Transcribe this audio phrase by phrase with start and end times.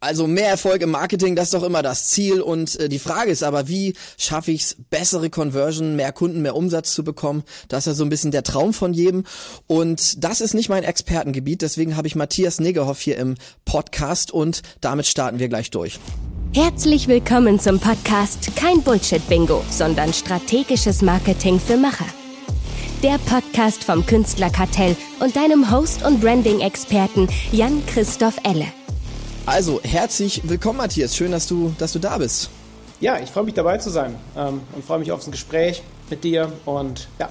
[0.00, 2.40] Also mehr Erfolg im Marketing, das ist doch immer das Ziel.
[2.40, 6.54] Und äh, die Frage ist aber, wie schaffe ich es, bessere Conversion, mehr Kunden, mehr
[6.54, 7.42] Umsatz zu bekommen?
[7.68, 9.24] Das ist ja so ein bisschen der Traum von jedem.
[9.66, 11.62] Und das ist nicht mein Expertengebiet.
[11.62, 13.34] Deswegen habe ich Matthias Negerhoff hier im
[13.64, 15.98] Podcast und damit starten wir gleich durch.
[16.54, 22.06] Herzlich willkommen zum Podcast Kein Bullshit-Bingo, sondern strategisches Marketing für Macher.
[23.02, 28.77] Der Podcast vom Künstlerkartell und deinem Host und Branding-Experten Jan-Christoph Elle.
[29.48, 31.16] Also, herzlich willkommen, Matthias.
[31.16, 32.50] Schön, dass du, dass du da bist.
[33.00, 36.22] Ja, ich freue mich dabei zu sein ähm, und freue mich auf ein Gespräch mit
[36.22, 36.52] dir.
[36.66, 37.30] Und ja,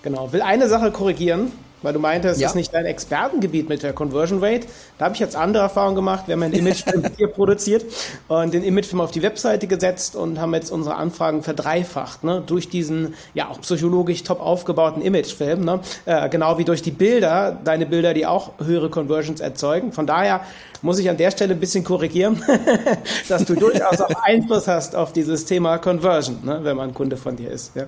[0.00, 0.32] genau.
[0.32, 1.52] Will eine Sache korrigieren.
[1.82, 2.48] Weil du meintest, ja.
[2.48, 4.66] ist nicht dein Expertengebiet mit der Conversion Rate.
[4.98, 6.24] Da habe ich jetzt andere Erfahrungen gemacht.
[6.26, 7.84] Wir haben einen Imagefilm hier produziert
[8.28, 12.42] und den Imagefilm auf die Webseite gesetzt und haben jetzt unsere Anfragen verdreifacht, ne?
[12.44, 15.80] Durch diesen, ja, auch psychologisch top aufgebauten Imagefilm, ne?
[16.04, 19.92] Äh, genau wie durch die Bilder, deine Bilder, die auch höhere Conversions erzeugen.
[19.92, 20.40] Von daher
[20.82, 22.42] muss ich an der Stelle ein bisschen korrigieren,
[23.28, 26.60] dass du durchaus auch Einfluss hast auf dieses Thema Conversion, ne?
[26.62, 27.72] wenn man Kunde von dir ist.
[27.74, 27.86] Ja.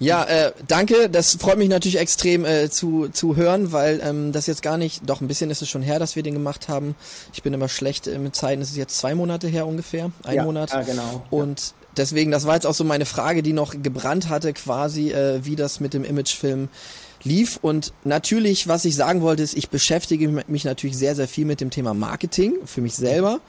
[0.00, 1.10] Ja, äh, danke.
[1.10, 5.02] Das freut mich natürlich extrem äh, zu, zu hören, weil ähm, das jetzt gar nicht,
[5.08, 6.94] doch ein bisschen ist es schon her, dass wir den gemacht haben.
[7.34, 8.62] Ich bin immer schlecht äh, mit Zeiten.
[8.62, 10.70] Es ist jetzt zwei Monate her ungefähr, ein ja, Monat.
[10.70, 11.22] Ja, genau.
[11.28, 15.44] Und deswegen, das war jetzt auch so meine Frage, die noch gebrannt hatte, quasi, äh,
[15.44, 16.70] wie das mit dem Imagefilm
[17.22, 17.58] lief.
[17.60, 21.60] Und natürlich, was ich sagen wollte, ist, ich beschäftige mich natürlich sehr, sehr viel mit
[21.60, 23.40] dem Thema Marketing für mich selber,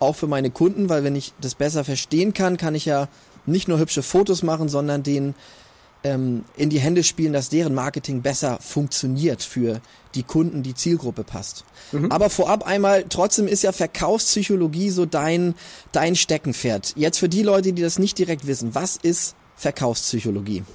[0.00, 3.06] auch für meine Kunden, weil wenn ich das besser verstehen kann, kann ich ja
[3.46, 5.36] nicht nur hübsche Fotos machen, sondern den
[6.04, 9.80] ähm, in die Hände spielen, dass deren Marketing besser funktioniert für
[10.14, 11.64] die Kunden, die Zielgruppe passt.
[11.92, 12.10] Mhm.
[12.10, 15.54] Aber vorab einmal, trotzdem ist ja Verkaufspsychologie so dein,
[15.92, 16.94] dein Steckenpferd.
[16.96, 20.64] Jetzt für die Leute, die das nicht direkt wissen, was ist Verkaufspsychologie?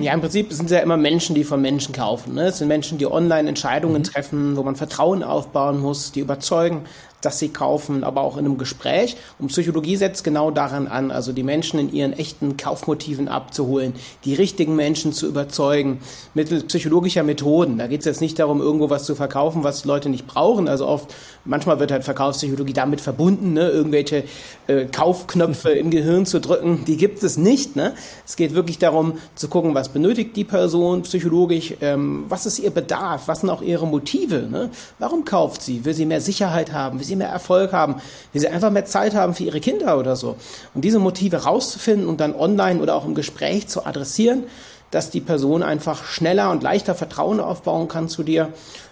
[0.00, 2.34] Ja, im Prinzip sind es ja immer Menschen, die von Menschen kaufen.
[2.34, 2.48] Ne?
[2.48, 4.04] Es sind Menschen, die online Entscheidungen mhm.
[4.04, 6.82] treffen, wo man Vertrauen aufbauen muss, die überzeugen
[7.20, 9.16] dass sie kaufen, aber auch in einem Gespräch.
[9.38, 14.34] Und Psychologie setzt genau daran an, also die Menschen in ihren echten Kaufmotiven abzuholen, die
[14.34, 16.00] richtigen Menschen zu überzeugen,
[16.34, 17.78] mittels psychologischer Methoden.
[17.78, 20.68] Da geht es jetzt nicht darum, irgendwo was zu verkaufen, was Leute nicht brauchen.
[20.68, 21.14] Also oft,
[21.44, 23.68] manchmal wird halt Verkaufspsychologie damit verbunden, ne?
[23.68, 24.24] irgendwelche
[24.66, 26.84] äh, Kaufknöpfe im Gehirn zu drücken.
[26.86, 27.76] Die gibt es nicht.
[27.76, 27.94] Ne?
[28.26, 32.70] Es geht wirklich darum, zu gucken, was benötigt die Person psychologisch, ähm, was ist ihr
[32.70, 34.48] Bedarf, was sind auch ihre Motive.
[34.50, 34.70] Ne?
[34.98, 35.84] Warum kauft sie?
[35.84, 36.98] Will sie mehr Sicherheit haben?
[36.98, 37.96] Will sie mehr Erfolg haben,
[38.32, 40.36] wie sie einfach mehr Zeit haben für ihre Kinder oder so.
[40.74, 44.44] Und diese Motive rauszufinden und dann online oder auch im Gespräch zu adressieren,
[44.90, 48.48] dass die Person einfach schneller und leichter Vertrauen aufbauen kann zu dir.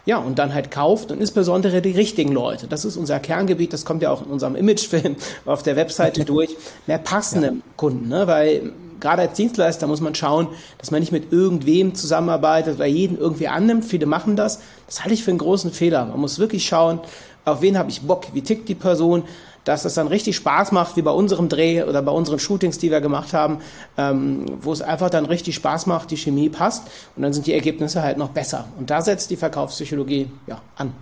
[0.06, 2.66] Ja, und dann halt kauft und insbesondere die richtigen Leute.
[2.66, 6.56] Das ist unser Kerngebiet, das kommt ja auch in unserem Imagefilm auf der Webseite durch.
[6.86, 7.54] Mehr passende ja.
[7.76, 8.26] Kunden, ne?
[8.26, 10.48] weil gerade als Dienstleister muss man schauen,
[10.78, 13.84] dass man nicht mit irgendwem zusammenarbeitet oder jeden irgendwie annimmt.
[13.84, 14.60] Viele machen das.
[14.86, 16.06] Das halte ich für einen großen Fehler.
[16.06, 17.00] Man muss wirklich schauen,
[17.44, 19.24] auf wen habe ich Bock, wie tickt die Person,
[19.64, 22.90] dass es dann richtig Spaß macht, wie bei unserem Dreh oder bei unseren Shootings, die
[22.90, 23.58] wir gemacht haben,
[23.96, 26.86] ähm, wo es einfach dann richtig Spaß macht, die Chemie passt
[27.16, 28.66] und dann sind die Ergebnisse halt noch besser.
[28.78, 30.92] Und da setzt die Verkaufspsychologie ja an.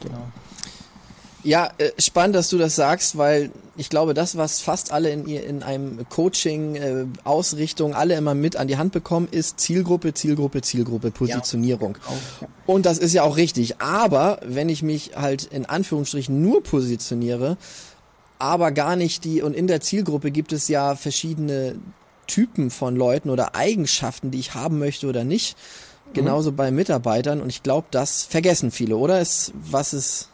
[0.00, 0.18] Genau.
[1.46, 5.26] Ja, äh, spannend, dass du das sagst, weil ich glaube, das, was fast alle in,
[5.28, 10.60] in einem Coaching, äh, Ausrichtung, alle immer mit an die Hand bekommen, ist Zielgruppe, Zielgruppe,
[10.62, 11.98] Zielgruppe, Positionierung.
[12.02, 12.52] Ja, genau.
[12.66, 13.80] Und das ist ja auch richtig.
[13.80, 17.56] Aber wenn ich mich halt in Anführungsstrichen nur positioniere,
[18.40, 21.76] aber gar nicht die, und in der Zielgruppe gibt es ja verschiedene
[22.26, 25.56] Typen von Leuten oder Eigenschaften, die ich haben möchte oder nicht.
[26.12, 26.56] Genauso mhm.
[26.56, 27.40] bei Mitarbeitern.
[27.40, 29.20] Und ich glaube, das vergessen viele, oder?
[29.20, 30.28] Ist, was ist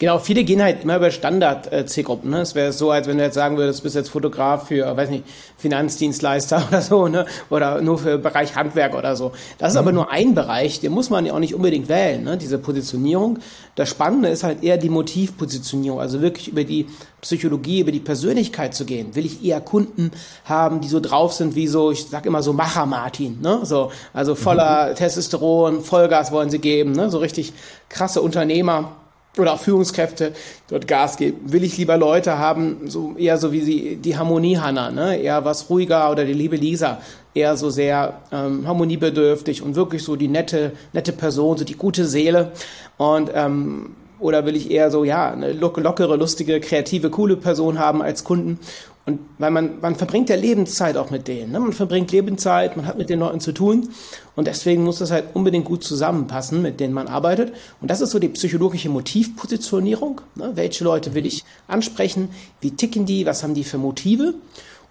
[0.00, 2.28] Genau, viele gehen halt immer über Standard-Zielgruppen.
[2.28, 2.40] Ne?
[2.40, 5.08] Es wäre so, als wenn du jetzt sagen würdest, du bist jetzt Fotograf für, weiß
[5.08, 5.24] nicht,
[5.56, 7.26] Finanzdienstleister oder so, ne?
[7.48, 9.32] oder nur für Bereich Handwerk oder so.
[9.58, 9.78] Das ist mhm.
[9.78, 12.36] aber nur ein Bereich, den muss man ja auch nicht unbedingt wählen, ne?
[12.36, 13.38] diese Positionierung.
[13.76, 16.86] Das Spannende ist halt eher die Motivpositionierung, also wirklich über die
[17.20, 19.14] Psychologie, über die Persönlichkeit zu gehen.
[19.14, 20.10] Will ich eher Kunden
[20.44, 23.60] haben, die so drauf sind wie so, ich sag immer so Macher Martin, ne?
[23.62, 24.96] So, also voller mhm.
[24.96, 27.10] Testosteron, Vollgas wollen sie geben, ne?
[27.10, 27.52] So richtig
[27.88, 28.96] krasse Unternehmer
[29.38, 30.32] oder auch Führungskräfte
[30.68, 31.52] dort Gas geben.
[31.52, 35.18] Will ich lieber Leute haben, so eher so wie sie die Harmonie Hanna, ne?
[35.18, 37.00] eher was ruhiger oder die liebe Lisa,
[37.34, 42.04] eher so sehr ähm, harmoniebedürftig und wirklich so die nette nette Person, so die gute
[42.04, 42.52] Seele
[42.96, 48.00] und ähm, oder will ich eher so ja eine lockere, lustige, kreative, coole Person haben
[48.00, 48.58] als Kunden
[49.06, 51.52] und weil man, man verbringt ja Lebenszeit auch mit denen.
[51.52, 51.60] Ne?
[51.60, 53.90] Man verbringt Lebenszeit, man hat mit den Leuten zu tun.
[54.34, 57.52] Und deswegen muss das halt unbedingt gut zusammenpassen, mit denen man arbeitet.
[57.82, 60.22] Und das ist so die psychologische Motivpositionierung.
[60.36, 60.52] Ne?
[60.54, 62.30] Welche Leute will ich ansprechen?
[62.62, 63.26] Wie ticken die?
[63.26, 64.34] Was haben die für Motive?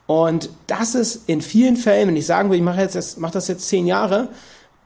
[0.06, 3.48] Und das ist in vielen Fällen, wenn ich sagen will, ich mache jetzt, mache das
[3.48, 4.30] jetzt zehn Jahre,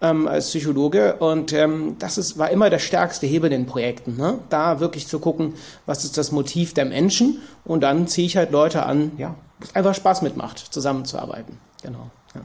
[0.02, 4.16] ähm, als Psychologe und ähm, das ist, war immer der stärkste Hebel in den Projekten.
[4.18, 4.40] Ne?
[4.50, 5.54] Da wirklich zu gucken,
[5.86, 9.36] was ist das Motiv der Menschen und dann ziehe ich halt Leute an, ja,
[9.74, 11.58] einfach Spaß mitmacht, zusammenzuarbeiten.
[11.82, 12.12] Genau.
[12.36, 12.42] Ja.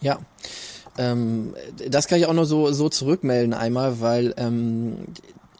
[0.00, 0.18] ja.
[0.98, 1.54] Ähm,
[1.88, 5.06] das kann ich auch nur so, so zurückmelden einmal, weil ähm,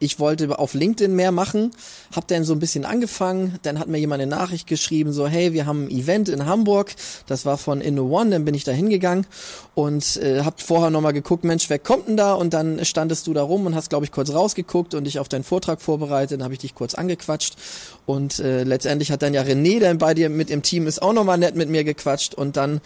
[0.00, 1.70] ich wollte auf LinkedIn mehr machen,
[2.16, 5.52] hab dann so ein bisschen angefangen, dann hat mir jemand eine Nachricht geschrieben, so hey,
[5.52, 6.94] wir haben ein Event in Hamburg,
[7.26, 9.26] das war von Inno One, dann bin ich da hingegangen
[9.74, 12.32] und äh, hab vorher nochmal geguckt, Mensch, wer kommt denn da?
[12.32, 15.28] Und dann standest du da rum und hast, glaube ich, kurz rausgeguckt und dich auf
[15.28, 17.56] deinen Vortrag vorbereitet, dann habe ich dich kurz angequatscht
[18.06, 21.12] und äh, letztendlich hat dann ja René, der bei dir mit im Team ist, auch
[21.12, 22.80] nochmal nett mit mir gequatscht und dann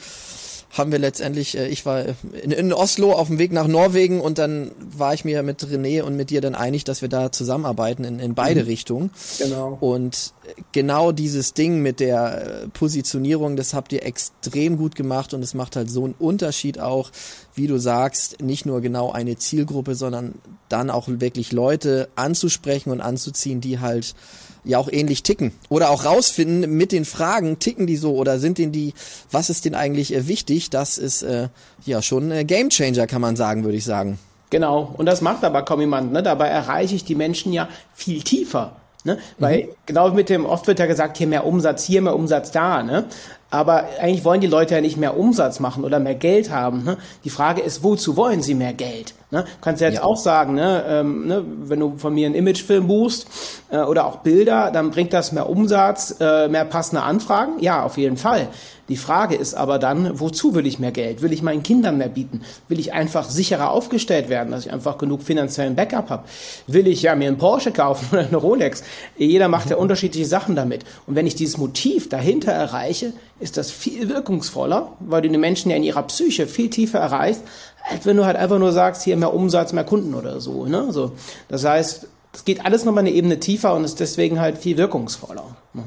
[0.74, 2.04] haben wir letztendlich, äh, ich war
[2.42, 6.02] in, in, Oslo auf dem Weg nach Norwegen und dann war ich mir mit René
[6.02, 8.66] und mit dir dann einig, dass wir da zusammenarbeiten in, in beide mhm.
[8.66, 9.10] Richtungen.
[9.38, 9.78] Genau.
[9.80, 10.34] Und
[10.72, 15.54] genau dieses Ding mit der äh, Positionierung, das habt ihr extrem gut gemacht und es
[15.54, 17.10] macht halt so einen Unterschied auch,
[17.54, 20.34] wie du sagst, nicht nur genau eine Zielgruppe, sondern
[20.68, 24.16] dann auch wirklich Leute anzusprechen und anzuziehen, die halt
[24.64, 25.52] ja auch ähnlich ticken.
[25.68, 28.94] Oder auch rausfinden mit den Fragen, ticken die so oder sind denen die,
[29.30, 30.70] was ist denen eigentlich äh, wichtig?
[30.70, 31.48] Das ist äh,
[31.84, 34.18] ja schon äh, Gamechanger, kann man sagen, würde ich sagen.
[34.50, 36.12] Genau, und das macht aber kaum jemand.
[36.12, 36.22] Ne?
[36.22, 38.76] Dabei erreiche ich die Menschen ja viel tiefer.
[39.04, 39.18] Ne?
[39.38, 39.68] Weil mhm.
[39.86, 42.82] genau mit dem, oft wird ja gesagt, hier mehr Umsatz, hier mehr Umsatz da.
[42.82, 43.04] Ne?
[43.54, 46.82] Aber eigentlich wollen die Leute ja nicht mehr Umsatz machen oder mehr Geld haben.
[46.82, 46.96] Ne?
[47.22, 49.14] Die Frage ist, wozu wollen sie mehr Geld?
[49.30, 49.44] Ne?
[49.60, 50.02] Kannst du jetzt ja.
[50.02, 53.28] auch sagen, ne, ähm, ne, wenn du von mir einen Imagefilm buchst
[53.70, 57.60] äh, oder auch Bilder, dann bringt das mehr Umsatz, äh, mehr passende Anfragen?
[57.60, 58.48] Ja, auf jeden Fall.
[58.88, 61.22] Die Frage ist aber dann, wozu will ich mehr Geld?
[61.22, 62.42] Will ich meinen Kindern mehr bieten?
[62.68, 66.24] Will ich einfach sicherer aufgestellt werden, dass ich einfach genug finanziellen Backup habe?
[66.66, 68.84] Will ich ja mir einen Porsche kaufen oder eine Rolex?
[69.16, 70.84] Jeder macht ja unterschiedliche Sachen damit.
[71.06, 75.70] Und wenn ich dieses Motiv dahinter erreiche, ist das viel wirkungsvoller, weil du die Menschen
[75.70, 77.42] ja in ihrer Psyche viel tiefer erreichst,
[77.90, 80.66] als wenn du halt einfach nur sagst, hier mehr Umsatz, mehr Kunden oder so.
[80.66, 80.92] Ne?
[80.92, 81.12] so
[81.48, 85.56] das heißt, es geht alles nochmal eine Ebene tiefer und ist deswegen halt viel wirkungsvoller.
[85.72, 85.84] Ne?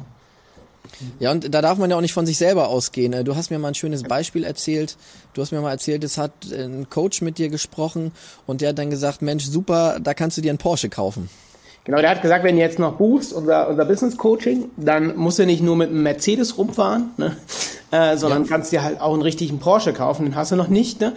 [1.20, 3.14] Ja, und da darf man ja auch nicht von sich selber ausgehen.
[3.14, 4.98] Äh, du hast mir mal ein schönes Beispiel erzählt.
[5.34, 8.12] Du hast mir mal erzählt, es hat ein Coach mit dir gesprochen
[8.46, 11.30] und der hat dann gesagt, Mensch, super, da kannst du dir einen Porsche kaufen.
[11.88, 15.40] Genau, der hat gesagt, wenn du jetzt noch buchst, unser, unser Business Coaching, dann musst
[15.40, 17.38] du nicht nur mit einem Mercedes rumfahren, ne?
[17.92, 18.50] äh, sondern ja.
[18.50, 21.00] kannst dir halt auch einen richtigen Porsche kaufen, den hast du noch nicht.
[21.00, 21.14] Ne?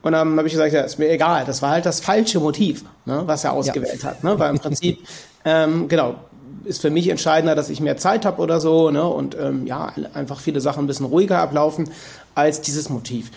[0.00, 2.84] Und dann habe ich gesagt, ja, ist mir egal, das war halt das falsche Motiv,
[3.04, 4.10] ne, was er ausgewählt ja.
[4.10, 4.24] hat.
[4.24, 4.38] Ne?
[4.38, 5.00] Weil im Prinzip,
[5.44, 6.14] ähm, genau,
[6.64, 9.06] ist für mich entscheidender, dass ich mehr Zeit habe oder so, ne?
[9.06, 11.90] Und ähm, ja, einfach viele Sachen ein bisschen ruhiger ablaufen
[12.34, 13.30] als dieses Motiv.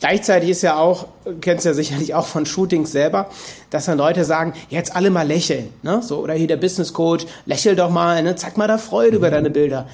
[0.00, 1.06] Gleichzeitig ist ja auch,
[1.40, 3.30] kennst ja sicherlich auch von Shootings selber,
[3.70, 6.02] dass dann Leute sagen, jetzt alle mal lächeln, ne?
[6.02, 8.36] So, oder hier der Business Coach, lächel doch mal, ne?
[8.36, 9.16] Zeig mal da Freude mhm.
[9.18, 9.86] über deine Bilder.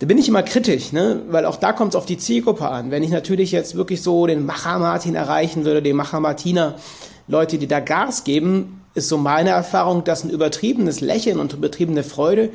[0.00, 1.22] Da bin ich immer kritisch, ne?
[1.28, 2.92] weil auch da kommt es auf die Zielgruppe an.
[2.92, 6.76] Wenn ich natürlich jetzt wirklich so den Macher Martin erreichen würde, den Macher Martina,
[7.26, 12.02] Leute, die da Gas geben, ist so meine Erfahrung, dass ein übertriebenes Lächeln und übertriebene
[12.02, 12.50] Freude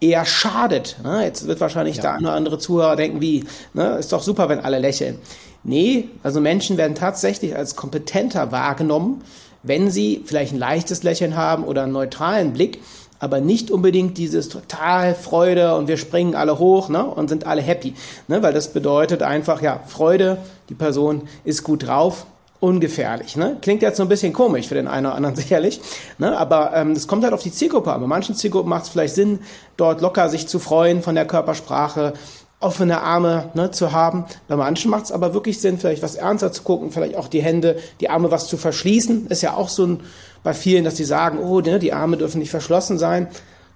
[0.00, 0.96] eher schadet.
[1.04, 1.24] Ne?
[1.24, 2.02] Jetzt wird wahrscheinlich ja.
[2.02, 3.44] der eine oder andere Zuhörer denken, wie,
[3.74, 3.96] ne?
[3.98, 5.18] ist doch super, wenn alle lächeln.
[5.62, 9.22] Nee, also Menschen werden tatsächlich als kompetenter wahrgenommen,
[9.62, 12.80] wenn sie vielleicht ein leichtes Lächeln haben oder einen neutralen Blick,
[13.18, 17.60] aber nicht unbedingt dieses total Freude und wir springen alle hoch ne, und sind alle
[17.60, 17.92] happy.
[18.26, 20.38] Ne, weil das bedeutet einfach, ja, Freude,
[20.70, 22.24] die Person ist gut drauf,
[22.60, 23.36] ungefährlich.
[23.36, 23.56] Ne?
[23.60, 25.80] Klingt jetzt so ein bisschen komisch für den einen oder anderen sicherlich,
[26.18, 26.36] ne?
[26.36, 28.00] aber ähm, das kommt halt auf die Zielgruppe an.
[28.00, 29.40] Bei manchen Zielgruppen macht es vielleicht Sinn,
[29.76, 32.12] dort locker sich zu freuen von der Körpersprache,
[32.60, 34.26] offene Arme ne, zu haben.
[34.46, 37.42] Bei manchen macht es aber wirklich Sinn, vielleicht was ernster zu gucken, vielleicht auch die
[37.42, 39.28] Hände, die Arme was zu verschließen.
[39.28, 40.00] Ist ja auch so ein,
[40.42, 43.28] bei vielen, dass die sagen, oh, ne, die Arme dürfen nicht verschlossen sein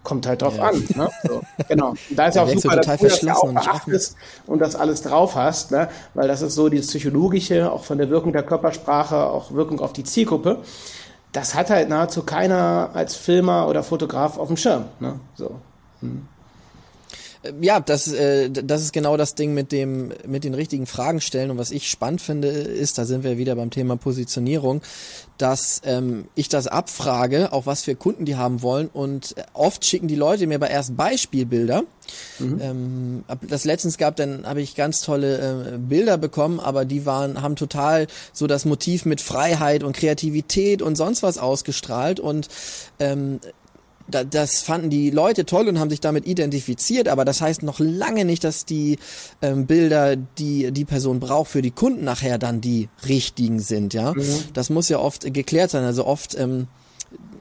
[0.05, 0.65] kommt halt drauf ja.
[0.65, 0.85] an.
[0.95, 1.11] Ne?
[1.25, 1.95] So, genau.
[2.11, 5.35] Da ist ja auch super, dass du das ja auch beachtest und das alles drauf
[5.35, 5.89] hast, ne?
[6.13, 9.93] weil das ist so dieses Psychologische, auch von der Wirkung der Körpersprache, auch Wirkung auf
[9.93, 10.59] die Zielgruppe.
[11.33, 14.85] Das hat halt nahezu keiner als Filmer oder Fotograf auf dem Schirm.
[15.01, 15.19] Ne?
[15.35, 15.57] So.
[16.01, 16.29] Hm.
[17.61, 21.51] Ja, das, äh, das ist genau das Ding mit dem, mit den richtigen Fragen stellen.
[21.51, 24.83] Und was ich spannend finde, ist, da sind wir wieder beim Thema Positionierung,
[25.37, 28.89] dass ähm, ich das abfrage, auch was für Kunden die haben wollen.
[28.93, 31.85] Und oft schicken die Leute mir bei erst Beispielbilder.
[32.39, 32.61] Mhm.
[32.61, 37.43] Ähm, das letztens gab, dann habe ich ganz tolle äh, Bilder bekommen, aber die waren,
[37.43, 42.21] haben total so das Motiv mit Freiheit und Kreativität und sonst was ausgestrahlt.
[42.21, 42.49] Und
[42.99, 43.41] ähm,
[44.07, 48.25] das fanden die Leute toll und haben sich damit identifiziert, aber das heißt noch lange
[48.25, 48.99] nicht, dass die
[49.41, 54.13] ähm, Bilder, die die Person braucht für die Kunden nachher dann die richtigen sind, ja.
[54.13, 54.25] Mhm.
[54.53, 55.85] Das muss ja oft geklärt sein.
[55.85, 56.69] Also oft ähm,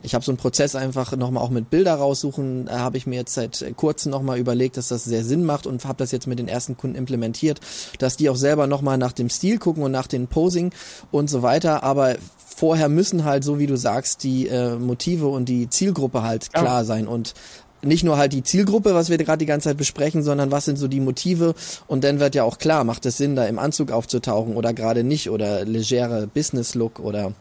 [0.04, 3.16] ich habe so einen Prozess einfach nochmal auch mit Bilder raussuchen, da habe ich mir
[3.16, 6.40] jetzt seit kurzem nochmal überlegt, dass das sehr Sinn macht und habe das jetzt mit
[6.40, 7.62] den ersten Kunden implementiert,
[8.00, 10.74] dass die auch selber nochmal nach dem Stil gucken und nach den Posing
[11.12, 12.18] und so weiter, aber
[12.56, 16.80] vorher müssen halt, so wie du sagst, die äh, Motive und die Zielgruppe halt klar
[16.80, 16.84] ja.
[16.84, 17.34] sein und
[17.82, 20.78] nicht nur halt die Zielgruppe, was wir gerade die ganze Zeit besprechen, sondern was sind
[20.78, 21.54] so die Motive
[21.88, 25.04] und dann wird ja auch klar, macht es Sinn, da im Anzug aufzutauchen oder gerade
[25.04, 27.34] nicht oder legere Business-Look oder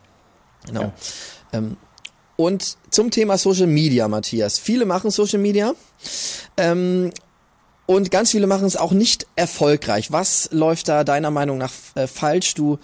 [0.67, 0.83] genau.
[0.83, 0.93] Ja.
[1.53, 1.77] Ähm,
[2.37, 4.59] und zum Thema Social Media, Matthias.
[4.59, 5.75] Viele machen Social Media.
[6.57, 7.13] Ähm,
[7.87, 10.11] und ganz viele machen es auch nicht erfolgreich.
[10.11, 12.55] Was läuft da deiner Meinung nach äh, falsch?
[12.55, 12.79] Du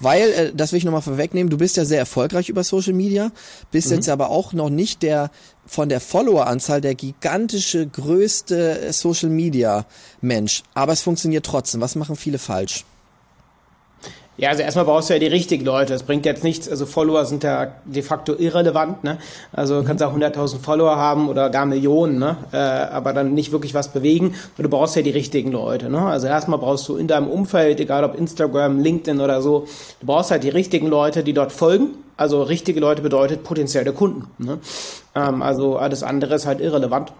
[0.00, 3.32] weil, äh, das will ich nochmal vorwegnehmen, du bist ja sehr erfolgreich über Social Media,
[3.70, 3.94] bist mhm.
[3.94, 5.30] jetzt aber auch noch nicht der
[5.66, 9.86] von der Followeranzahl der gigantische, größte Social Media
[10.20, 10.62] Mensch.
[10.74, 11.80] Aber es funktioniert trotzdem.
[11.80, 12.84] Was machen viele falsch?
[14.36, 15.94] Ja, also erstmal brauchst du ja die richtigen Leute.
[15.94, 19.18] Es bringt jetzt nichts, also Follower sind ja de facto irrelevant, ne?
[19.52, 22.36] Also du kannst auch 100.000 Follower haben oder gar Millionen, ne?
[22.52, 24.34] Äh, aber dann nicht wirklich was bewegen.
[24.58, 26.00] Und du brauchst ja die richtigen Leute, ne?
[26.00, 29.66] Also erstmal brauchst du in deinem Umfeld, egal ob Instagram, LinkedIn oder so,
[30.00, 31.90] du brauchst halt die richtigen Leute, die dort folgen.
[32.16, 34.58] Also richtige Leute bedeutet potenzielle Kunden, ne?
[35.14, 37.12] Ähm, also alles andere ist halt irrelevant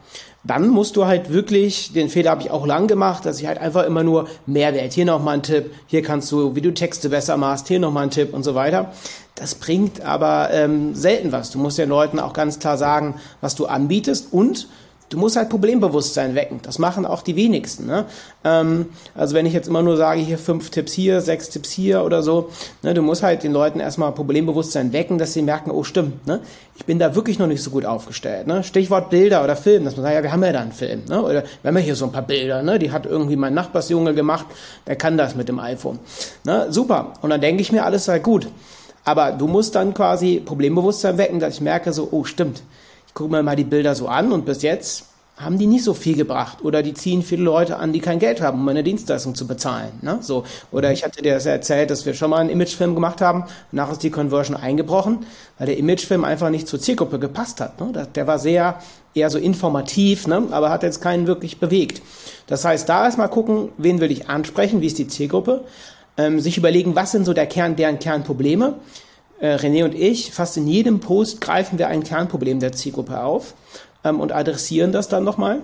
[0.45, 3.59] dann musst du halt wirklich, den Fehler habe ich auch lang gemacht, dass ich halt
[3.59, 7.37] einfach immer nur Mehrwert, hier nochmal ein Tipp, hier kannst du, wie du Texte besser
[7.39, 8.93] machst, hier nochmal ein Tipp und so weiter.
[9.35, 11.51] Das bringt aber ähm, selten was.
[11.51, 14.69] Du musst den Leuten auch ganz klar sagen, was du anbietest und
[15.11, 16.61] Du musst halt Problembewusstsein wecken.
[16.63, 17.87] Das machen auch die wenigsten.
[17.87, 18.07] Ne?
[18.43, 22.05] Ähm, also wenn ich jetzt immer nur sage, hier fünf Tipps hier, sechs Tipps hier
[22.05, 22.51] oder so,
[22.83, 26.41] ne, du musst halt den Leuten erstmal Problembewusstsein wecken, dass sie merken, oh stimmt, ne?
[26.77, 28.47] ich bin da wirklich noch nicht so gut aufgestellt.
[28.47, 28.65] Ne?
[28.65, 31.03] Stichwort Bilder oder Film, dass man sagt, ja, wir haben ja da einen Film.
[31.09, 31.23] Ne?
[31.23, 32.79] Oder wir haben ja hier so ein paar Bilder, ne?
[32.79, 34.47] die hat irgendwie mein Nachbarsjunge gemacht,
[34.87, 35.99] der kann das mit dem iPhone.
[36.45, 36.67] Ne?
[36.71, 37.13] Super.
[37.21, 38.49] Und dann denke ich mir, alles sei gut.
[39.05, 42.63] Aber du musst dann quasi Problembewusstsein wecken, dass ich merke so, oh stimmt,
[43.15, 45.07] gucke mir mal die Bilder so an und bis jetzt
[45.37, 48.41] haben die nicht so viel gebracht oder die ziehen viele Leute an, die kein Geld
[48.41, 49.93] haben, um eine Dienstleistung zu bezahlen.
[50.01, 50.19] Ne?
[50.21, 53.45] So oder ich hatte dir das erzählt, dass wir schon mal einen Imagefilm gemacht haben.
[53.73, 55.27] Danach ist die Conversion eingebrochen,
[55.59, 57.81] weil der Imagefilm einfach nicht zur Zielgruppe gepasst hat.
[57.81, 58.07] Ne?
[58.15, 58.79] Der war sehr
[59.13, 60.45] eher so informativ, ne?
[60.53, 62.01] aber hat jetzt keinen wirklich bewegt.
[62.47, 65.65] Das heißt, da erstmal gucken, wen will ich ansprechen, wie ist die Zielgruppe,
[66.17, 68.75] ähm, sich überlegen, was sind so der Kern, deren Kernprobleme
[69.41, 73.55] äh, René und ich, fast in jedem Post greifen wir ein Kernproblem der Zielgruppe auf
[74.05, 75.61] ähm, und adressieren das dann nochmal.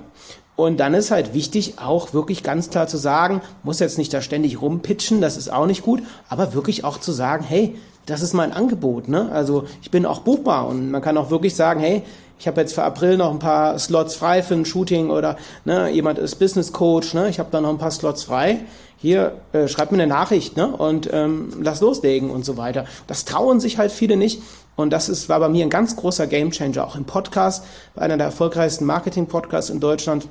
[0.56, 4.20] Und dann ist halt wichtig, auch wirklich ganz klar zu sagen, muss jetzt nicht da
[4.20, 8.34] ständig rumpitchen, das ist auch nicht gut, aber wirklich auch zu sagen, hey, das ist
[8.34, 9.30] mein Angebot, ne?
[9.32, 12.02] Also ich bin auch buchbar und man kann auch wirklich sagen, hey,
[12.38, 15.90] ich habe jetzt für April noch ein paar Slots frei für ein Shooting oder ne,
[15.90, 18.60] jemand ist Business Coach, ne, ich habe da noch ein paar Slots frei.
[19.02, 22.84] Hier, äh, schreib mir eine Nachricht ne, und ähm, lass loslegen und so weiter.
[23.06, 24.42] Das trauen sich halt viele nicht.
[24.76, 27.64] Und das ist, war bei mir ein ganz großer Gamechanger, auch im Podcast,
[27.94, 30.28] bei einer der erfolgreichsten Marketing-Podcasts in Deutschland.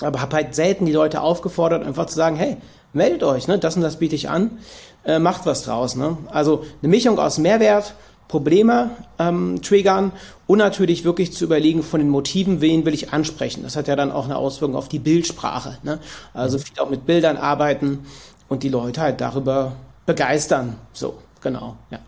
[0.00, 2.58] Aber habe halt selten die Leute aufgefordert, einfach zu sagen, hey,
[2.92, 4.58] meldet euch, ne, das und das biete ich an,
[5.04, 5.96] äh, macht was draus.
[5.96, 6.18] Ne?
[6.30, 7.94] Also eine Mischung aus Mehrwert,
[8.28, 10.12] Probleme ähm, triggern
[10.46, 13.62] und natürlich wirklich zu überlegen von den Motiven, wen will ich ansprechen.
[13.62, 15.78] Das hat ja dann auch eine Auswirkung auf die Bildsprache.
[15.82, 15.98] Ne?
[16.34, 16.62] Also mhm.
[16.62, 18.06] viel auch mit Bildern arbeiten
[18.48, 19.72] und die Leute halt darüber
[20.06, 20.76] begeistern.
[20.92, 21.98] So, genau, ja.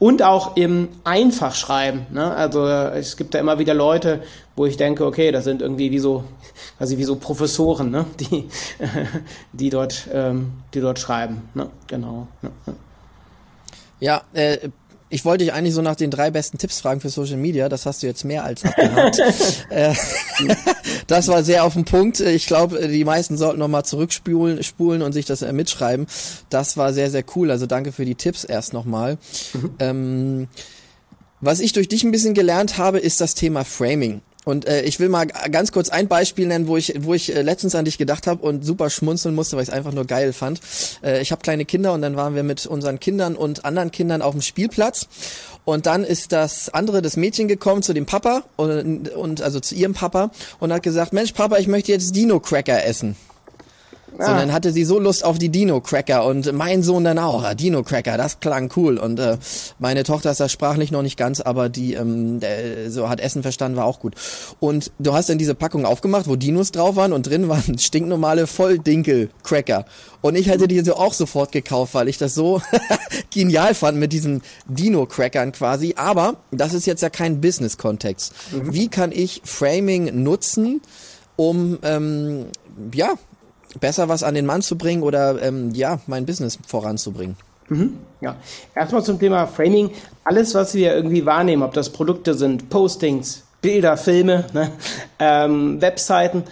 [0.00, 2.06] Und auch im einfach schreiben.
[2.12, 2.32] Ne?
[2.32, 4.22] Also es gibt da immer wieder Leute,
[4.54, 6.22] wo ich denke, okay, das sind irgendwie wie so,
[6.76, 8.04] quasi wie so Professoren, ne?
[8.20, 8.48] die,
[9.52, 11.48] die dort, ähm, die dort schreiben.
[11.54, 11.68] Ne?
[11.88, 12.28] Genau.
[12.42, 12.50] Ne?
[13.98, 14.68] Ja, äh,
[15.10, 17.68] ich wollte dich eigentlich so nach den drei besten Tipps fragen für Social Media.
[17.68, 19.20] Das hast du jetzt mehr als abgehakt.
[19.70, 19.94] Äh,
[21.06, 22.20] das war sehr auf den Punkt.
[22.20, 26.06] Ich glaube, die meisten sollten noch mal zurückspulen spulen und sich das äh, mitschreiben.
[26.48, 27.50] Das war sehr, sehr cool.
[27.50, 29.18] Also danke für die Tipps erst nochmal.
[29.52, 29.70] Mhm.
[29.78, 30.48] Ähm,
[31.40, 34.22] was ich durch dich ein bisschen gelernt habe, ist das Thema Framing.
[34.48, 37.42] Und äh, ich will mal ganz kurz ein Beispiel nennen, wo ich, wo ich äh,
[37.42, 40.32] letztens an dich gedacht habe und super schmunzeln musste, weil ich es einfach nur geil
[40.32, 40.62] fand.
[41.04, 44.22] Äh, ich habe kleine Kinder und dann waren wir mit unseren Kindern und anderen Kindern
[44.22, 45.06] auf dem Spielplatz.
[45.66, 49.74] Und dann ist das andere, das Mädchen gekommen zu dem Papa und, und also zu
[49.74, 53.16] ihrem Papa und hat gesagt, Mensch Papa, ich möchte jetzt Dino Cracker essen.
[54.18, 54.26] Ah.
[54.26, 57.44] Sondern hatte sie so Lust auf die Dino-Cracker und mein Sohn dann auch.
[57.44, 58.98] Ah, Dino-Cracker, das klang cool.
[58.98, 59.38] Und äh,
[59.78, 63.42] meine Tochter ist da sprachlich noch nicht ganz, aber die ähm, äh, so hat Essen
[63.42, 64.16] verstanden, war auch gut.
[64.58, 68.48] Und du hast dann diese Packung aufgemacht, wo Dinos drauf waren und drin waren stinknormale
[68.48, 69.84] Volldinkel-Cracker.
[70.20, 72.60] Und ich hätte die so auch sofort gekauft, weil ich das so
[73.32, 75.94] genial fand mit diesen Dino-Crackern quasi.
[75.96, 78.32] Aber das ist jetzt ja kein Business-Kontext.
[78.50, 78.74] Mhm.
[78.74, 80.80] Wie kann ich Framing nutzen,
[81.36, 82.46] um ähm,
[82.92, 83.14] ja
[83.80, 87.36] besser was an den Mann zu bringen oder ähm, ja, mein Business voranzubringen.
[87.68, 87.98] Mhm.
[88.20, 88.36] Ja,
[88.74, 89.90] erstmal zum Thema Framing.
[90.24, 94.70] Alles, was wir irgendwie wahrnehmen, ob das Produkte sind, Postings, Bilder, Filme, ne,
[95.18, 96.44] ähm, Webseiten,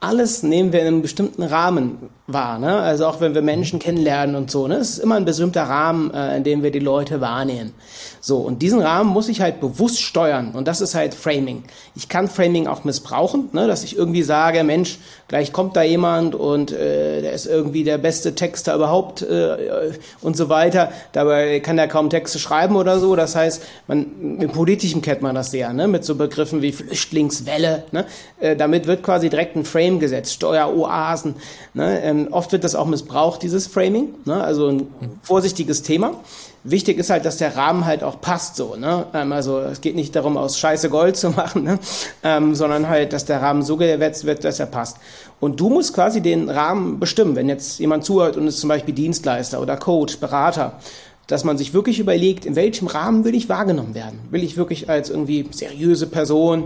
[0.00, 2.58] alles nehmen wir in einem bestimmten Rahmen wahr.
[2.58, 2.78] Ne?
[2.78, 4.66] Also auch wenn wir Menschen kennenlernen und so.
[4.66, 4.76] Ne?
[4.76, 7.74] Es ist immer ein bestimmter Rahmen, äh, in dem wir die Leute wahrnehmen.
[8.20, 10.52] So, und diesen Rahmen muss ich halt bewusst steuern.
[10.54, 11.64] Und das ist halt Framing.
[11.94, 13.66] Ich kann Framing auch missbrauchen, ne?
[13.66, 17.98] dass ich irgendwie sage, Mensch, gleich kommt da jemand und äh, der ist irgendwie der
[17.98, 20.92] beste Texter überhaupt äh, und so weiter.
[21.12, 23.14] Dabei kann er kaum Texte schreiben oder so.
[23.16, 25.88] Das heißt, man, im Politischen kennt man das sehr, ne?
[25.88, 27.84] mit so Begriffen wie Flüchtlingswelle.
[27.92, 28.06] Ne?
[28.40, 31.34] Äh, damit wird quasi direkt ein Frame gesetzt, Steueroasen.
[31.74, 32.13] Ne?
[32.14, 34.08] Ähm, oft wird das auch missbraucht, dieses Framing.
[34.24, 34.42] Ne?
[34.42, 34.86] Also ein
[35.22, 36.20] vorsichtiges Thema.
[36.62, 38.76] Wichtig ist halt, dass der Rahmen halt auch passt so.
[38.76, 39.06] Ne?
[39.14, 41.78] Ähm, also es geht nicht darum, aus Scheiße Gold zu machen, ne?
[42.22, 44.98] ähm, sondern halt, dass der Rahmen so gewetzt wird, dass er passt.
[45.40, 47.36] Und du musst quasi den Rahmen bestimmen.
[47.36, 50.78] Wenn jetzt jemand zuhört und ist zum Beispiel Dienstleister oder Coach, Berater,
[51.26, 54.20] dass man sich wirklich überlegt, in welchem Rahmen will ich wahrgenommen werden?
[54.30, 56.64] Will ich wirklich als irgendwie seriöse Person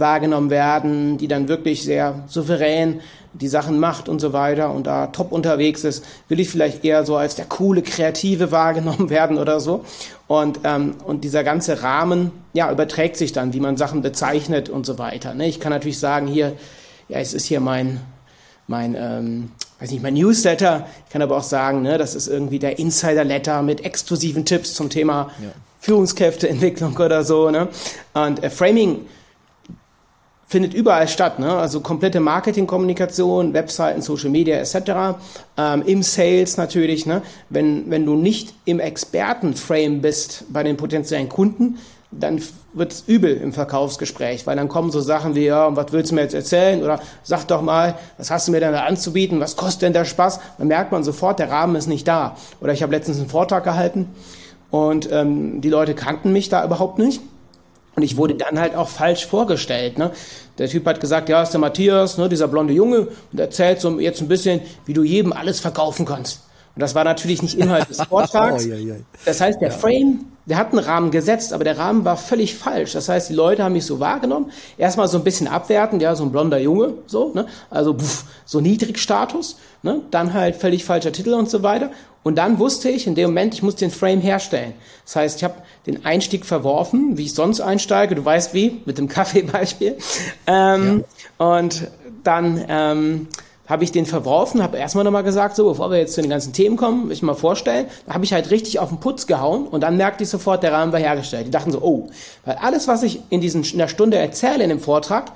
[0.00, 3.00] wahrgenommen werden, die dann wirklich sehr souverän
[3.32, 7.04] die Sachen macht und so weiter und da top unterwegs ist, will ich vielleicht eher
[7.04, 9.84] so als der coole Kreative wahrgenommen werden oder so.
[10.26, 14.84] Und, ähm, und dieser ganze Rahmen, ja, überträgt sich dann, wie man Sachen bezeichnet und
[14.84, 15.34] so weiter.
[15.34, 15.48] Ne?
[15.48, 16.54] Ich kann natürlich sagen, hier,
[17.08, 18.00] ja, es ist hier mein,
[18.66, 19.50] mein, ähm,
[19.80, 20.86] weiß nicht, mein Newsletter.
[21.06, 24.90] Ich kann aber auch sagen, ne, das ist irgendwie der Insider-Letter mit exklusiven Tipps zum
[24.90, 25.48] Thema ja.
[25.80, 27.50] Führungskräfteentwicklung oder so.
[27.50, 27.68] Ne?
[28.12, 29.06] Und äh, Framing
[30.48, 31.52] findet überall statt, ne?
[31.52, 35.20] also komplette Marketingkommunikation, Webseiten, Social Media etc.,
[35.58, 37.04] ähm, im Sales natürlich.
[37.04, 37.22] Ne?
[37.50, 41.78] Wenn, wenn du nicht im Expertenframe bist bei den potenziellen Kunden,
[42.10, 42.40] dann
[42.72, 46.14] wird es übel im Verkaufsgespräch, weil dann kommen so Sachen wie, ja, was willst du
[46.14, 46.82] mir jetzt erzählen?
[46.82, 49.40] Oder sag doch mal, was hast du mir denn da anzubieten?
[49.40, 50.40] Was kostet denn der Spaß?
[50.56, 52.36] Dann merkt man sofort, der Rahmen ist nicht da.
[52.62, 54.08] Oder ich habe letztens einen Vortrag gehalten
[54.70, 57.20] und ähm, die Leute kannten mich da überhaupt nicht.
[57.98, 59.98] Und ich wurde dann halt auch falsch vorgestellt.
[59.98, 60.12] Ne?
[60.58, 63.98] Der Typ hat gesagt, ja, ist der Matthias, ne, dieser blonde Junge, und erzählt so
[63.98, 66.44] jetzt ein bisschen, wie du jedem alles verkaufen kannst.
[66.76, 68.68] Und das war natürlich nicht Inhalt des Vortrags.
[69.24, 72.92] Das heißt, der Frame, der hat einen Rahmen gesetzt, aber der Rahmen war völlig falsch.
[72.92, 74.50] Das heißt, die Leute haben mich so wahrgenommen.
[74.78, 77.46] Erstmal so ein bisschen abwertend, ja, so ein blonder Junge, so, ne?
[77.68, 80.00] Also pff, so Niedrigstatus, ne?
[80.10, 81.90] Dann halt völlig falscher Titel und so weiter.
[82.22, 84.72] Und dann wusste ich in dem Moment, ich muss den Frame herstellen.
[85.04, 85.54] Das heißt, ich habe
[85.86, 88.14] den Einstieg verworfen, wie ich sonst einsteige.
[88.14, 89.98] Du weißt wie, mit dem Kaffeebeispiel.
[90.46, 91.04] Ähm,
[91.38, 91.56] ja.
[91.56, 91.88] Und
[92.24, 93.28] dann ähm,
[93.68, 96.52] habe ich den verworfen, habe erstmal nochmal gesagt, so, bevor wir jetzt zu den ganzen
[96.52, 99.82] Themen kommen, ich mal vorstellen, da habe ich halt richtig auf den Putz gehauen und
[99.82, 101.46] dann merkte ich sofort, der Rahmen war hergestellt.
[101.46, 102.08] Die dachten so, oh,
[102.44, 105.32] weil alles, was ich in, diesen, in der Stunde erzähle in dem Vortrag,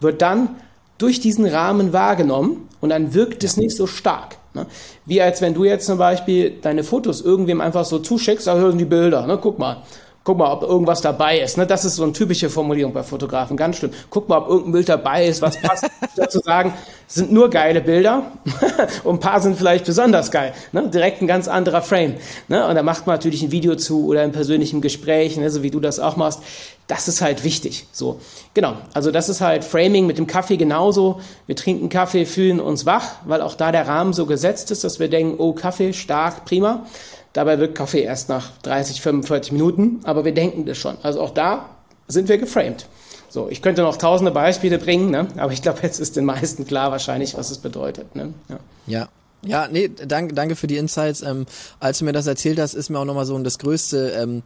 [0.00, 0.56] wird dann
[0.96, 4.36] durch diesen Rahmen wahrgenommen und dann wirkt es nicht so stark.
[4.54, 4.66] Ne?
[5.04, 8.78] Wie als wenn du jetzt zum Beispiel deine Fotos irgendwem einfach so zuschickst, da hören
[8.78, 9.38] die Bilder, ne?
[9.40, 9.82] guck mal.
[10.24, 11.58] Guck mal, ob irgendwas dabei ist.
[11.58, 11.66] Ne?
[11.66, 13.92] Das ist so eine typische Formulierung bei Fotografen, ganz schlimm.
[14.08, 15.84] Guck mal, ob irgendein Bild dabei ist, was passt.
[16.14, 16.72] Statt zu sagen,
[17.06, 18.32] sind nur geile Bilder
[19.04, 20.54] und ein paar sind vielleicht besonders geil.
[20.72, 20.88] Ne?
[20.88, 22.14] Direkt ein ganz anderer Frame.
[22.48, 22.66] Ne?
[22.66, 25.50] Und da macht man natürlich ein Video zu oder ein persönlichen Gespräch, ne?
[25.50, 26.40] so wie du das auch machst.
[26.86, 27.86] Das ist halt wichtig.
[27.92, 28.20] So,
[28.54, 28.76] genau.
[28.94, 31.20] Also das ist halt Framing mit dem Kaffee genauso.
[31.46, 35.00] Wir trinken Kaffee, fühlen uns wach, weil auch da der Rahmen so gesetzt ist, dass
[35.00, 36.86] wir denken, oh Kaffee, stark, prima.
[37.34, 40.96] Dabei wirkt Kaffee erst nach 30, 45 Minuten, aber wir denken das schon.
[41.02, 41.68] Also auch da
[42.08, 42.86] sind wir geframed.
[43.28, 45.26] So, ich könnte noch tausende Beispiele bringen, ne?
[45.36, 48.14] aber ich glaube, jetzt ist den meisten klar wahrscheinlich, was es bedeutet.
[48.14, 48.32] Ne?
[48.48, 48.58] Ja.
[48.86, 49.08] ja.
[49.46, 51.20] Ja, nee, danke, danke für die Insights.
[51.20, 51.44] Ähm,
[51.78, 54.42] als du mir das erzählt hast, ist mir auch nochmal so das größte ähm,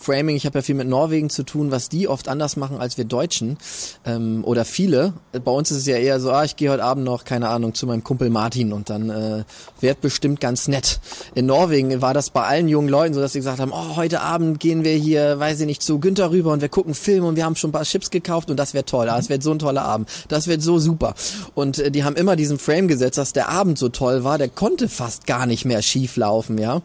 [0.00, 2.96] Framing, ich habe ja viel mit Norwegen zu tun, was die oft anders machen als
[2.96, 3.58] wir Deutschen
[4.06, 5.12] ähm, oder viele.
[5.44, 7.74] Bei uns ist es ja eher so, ah, ich gehe heute Abend noch, keine Ahnung,
[7.74, 9.44] zu meinem Kumpel Martin und dann äh,
[9.80, 11.00] wird bestimmt ganz nett.
[11.34, 14.20] In Norwegen war das bei allen jungen Leuten so, dass sie gesagt haben, oh, heute
[14.20, 17.36] Abend gehen wir hier, weiß ich nicht, zu Günther rüber und wir gucken Film und
[17.36, 19.58] wir haben schon ein paar Chips gekauft und das wird toll, das wird so ein
[19.58, 21.14] toller Abend, das wird so super.
[21.54, 24.48] Und äh, die haben immer diesen Frame gesetzt, dass der Abend so toll war, der
[24.48, 26.76] konnte fast gar nicht mehr schief laufen, ja.
[26.76, 26.82] Mhm.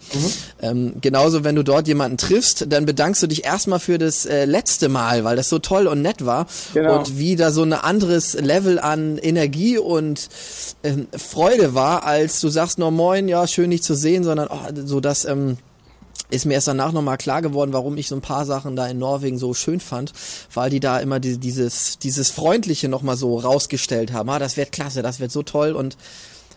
[0.62, 4.26] Ähm, genauso, wenn du dort jemanden triffst, dann bedankst bedankst du dich erstmal für das
[4.26, 7.00] äh, letzte Mal, weil das so toll und nett war genau.
[7.00, 10.30] und wie da so ein anderes Level an Energie und
[10.84, 14.70] äh, Freude war, als du sagst, nur moin, ja, schön dich zu sehen, sondern oh,
[14.86, 15.58] so das ähm,
[16.30, 19.00] ist mir erst danach nochmal klar geworden, warum ich so ein paar Sachen da in
[19.00, 20.14] Norwegen so schön fand,
[20.54, 24.30] weil die da immer die, dieses, dieses Freundliche nochmal so rausgestellt haben.
[24.30, 25.98] Ah, das wird klasse, das wird so toll und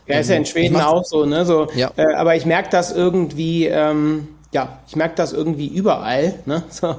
[0.07, 1.45] ja, ist ja in Schweden auch so, ne?
[1.45, 1.91] So, ja.
[1.97, 6.63] Äh, aber ich merke das irgendwie, ähm, ja, ich merke das irgendwie überall, ne?
[6.69, 6.95] so,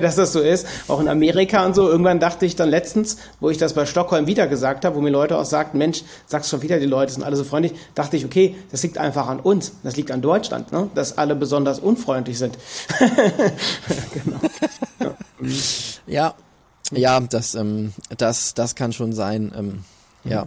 [0.00, 1.88] dass das so ist, auch in Amerika und so.
[1.88, 5.10] Irgendwann dachte ich dann letztens, wo ich das bei Stockholm wieder gesagt habe, wo mir
[5.10, 8.24] Leute auch sagten, Mensch, sagst schon wieder, die Leute sind alle so freundlich, dachte ich,
[8.24, 10.88] okay, das liegt einfach an uns, das liegt an Deutschland, ne?
[10.94, 12.56] dass alle besonders unfreundlich sind.
[14.14, 15.14] genau.
[16.06, 16.34] Ja,
[16.92, 19.52] ja, das, ähm, das, das kann schon sein.
[19.56, 19.84] Ähm,
[20.24, 20.46] ja.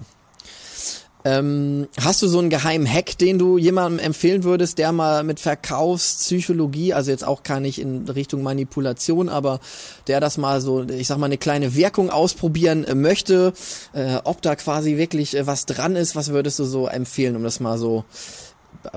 [1.25, 5.41] Ähm, hast du so einen geheimen Hack, den du jemandem empfehlen würdest, der mal mit
[5.41, 9.60] Verkaufspsychologie, also jetzt auch gar nicht in Richtung Manipulation, aber
[10.08, 13.51] der das mal so, ich sag mal, eine kleine Wirkung ausprobieren äh, möchte,
[13.93, 17.43] äh, ob da quasi wirklich äh, was dran ist, was würdest du so empfehlen, um
[17.43, 18.05] das mal so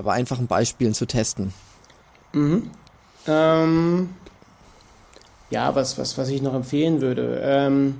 [0.01, 1.53] bei einfachen Beispielen zu testen?
[2.31, 2.69] Mhm.
[3.27, 4.09] Ähm,
[5.49, 7.41] ja, was, was, was ich noch empfehlen würde.
[7.43, 7.95] Ähm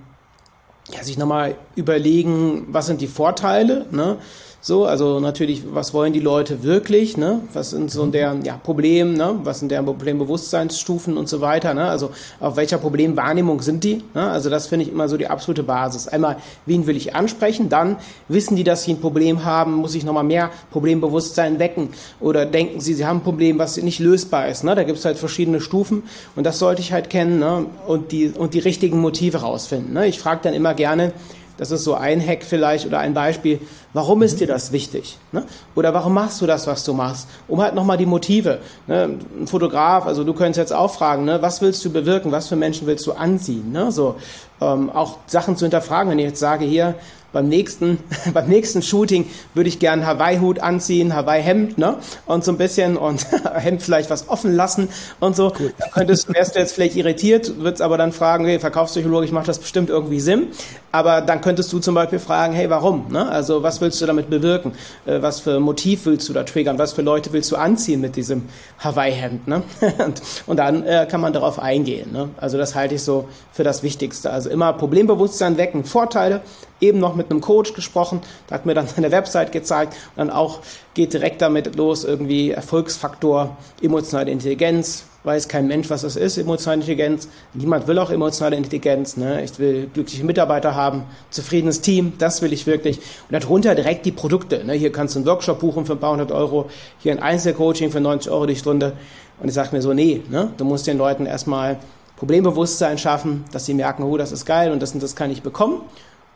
[0.92, 4.18] ja, sich nochmal überlegen, was sind die Vorteile, ne?
[4.66, 7.42] So, also natürlich, was wollen die Leute wirklich, ne?
[7.52, 9.38] Was sind so deren ja, Problem, ne?
[9.44, 11.84] Was sind deren Problembewusstseinsstufen und so weiter, ne?
[11.84, 14.02] Also auf welcher Problemwahrnehmung sind die?
[14.14, 14.32] Ne?
[14.32, 16.08] Also das finde ich immer so die absolute Basis.
[16.08, 17.68] Einmal, wen will ich ansprechen?
[17.68, 17.98] Dann
[18.30, 21.90] wissen die, dass sie ein Problem haben, muss ich nochmal mehr Problembewusstsein wecken?
[22.22, 24.76] Oder denken sie, sie haben ein Problem, was nicht lösbar ist, ne?
[24.76, 26.04] Da gibt es halt verschiedene Stufen
[26.38, 27.66] und das sollte ich halt kennen, ne?
[27.86, 29.94] Und die, und die richtigen Motive rausfinden.
[29.94, 30.08] Ne?
[30.08, 31.12] Ich frage dann immer gerne,
[31.58, 33.60] das ist so ein Hack vielleicht oder ein Beispiel.
[33.94, 35.18] Warum ist dir das wichtig?
[35.32, 35.44] Ne?
[35.76, 37.28] Oder warum machst du das, was du machst?
[37.48, 38.60] Um halt nochmal die Motive.
[38.88, 39.18] Ne?
[39.40, 41.42] Ein Fotograf, also du könntest jetzt auch fragen, ne?
[41.42, 42.32] was willst du bewirken?
[42.32, 43.72] Was für Menschen willst du anziehen?
[43.72, 43.92] Ne?
[43.92, 44.16] So,
[44.62, 46.12] ähm, auch Sachen zu hinterfragen.
[46.12, 46.96] Wenn ich jetzt sage, hier,
[47.34, 47.98] beim nächsten,
[48.34, 51.98] beim nächsten Shooting würde ich gern Hawaii-Hut anziehen, Hawaii-Hemd, ne?
[52.26, 54.88] Und so ein bisschen und Hemd vielleicht was offen lassen
[55.20, 55.52] und so.
[55.60, 55.74] Cool.
[55.78, 59.60] Da könntest, wärst du jetzt vielleicht irritiert, würdest aber dann fragen, hey, verkaufspsychologisch macht das
[59.60, 60.48] bestimmt irgendwie Sinn.
[60.92, 63.12] Aber dann könntest du zum Beispiel fragen, hey, warum?
[63.12, 63.28] Ne?
[63.28, 64.74] Also was willst du damit bewirken?
[65.06, 66.78] Äh, was für Motiv willst du da triggern?
[66.78, 68.44] Was für Leute willst du anziehen mit diesem
[68.78, 69.48] Hawaii-Hemd?
[69.48, 69.64] Ne?
[70.06, 72.12] und, und dann äh, kann man darauf eingehen.
[72.12, 72.30] Ne?
[72.38, 74.30] Also das halte ich so für das Wichtigste.
[74.30, 76.42] Also immer Problembewusstsein wecken, Vorteile,
[76.84, 80.30] eben noch mit einem Coach gesprochen, der hat mir dann seine Website gezeigt und dann
[80.30, 80.60] auch
[80.94, 86.82] geht direkt damit los, irgendwie Erfolgsfaktor, emotionale Intelligenz, weiß kein Mensch, was das ist, emotionale
[86.82, 87.30] Intelligenz.
[87.54, 89.16] Niemand will auch emotionale Intelligenz.
[89.18, 89.44] Ne?
[89.44, 92.98] Ich will glückliche Mitarbeiter haben, zufriedenes Team, das will ich wirklich.
[92.98, 94.64] Und darunter direkt die Produkte.
[94.66, 94.74] Ne?
[94.74, 96.70] Hier kannst du einen Workshop buchen für ein paar hundert Euro,
[97.00, 98.94] hier ein Einzelcoaching für 90 Euro die Stunde.
[99.40, 100.52] Und ich sage mir so, nee, ne?
[100.58, 101.78] du musst den Leuten erstmal
[102.18, 105.42] Problembewusstsein schaffen, dass sie merken, oh, das ist geil und das und das kann ich
[105.42, 105.82] bekommen.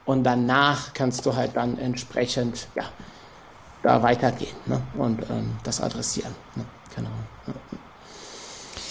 [0.08, 2.86] Und danach kannst du halt dann entsprechend, ja,
[3.84, 4.82] da weitergehen ne?
[4.98, 6.34] und ähm, das adressieren.
[6.56, 6.66] Ne?
[6.96, 7.10] Genau.
[7.46, 7.54] Ja.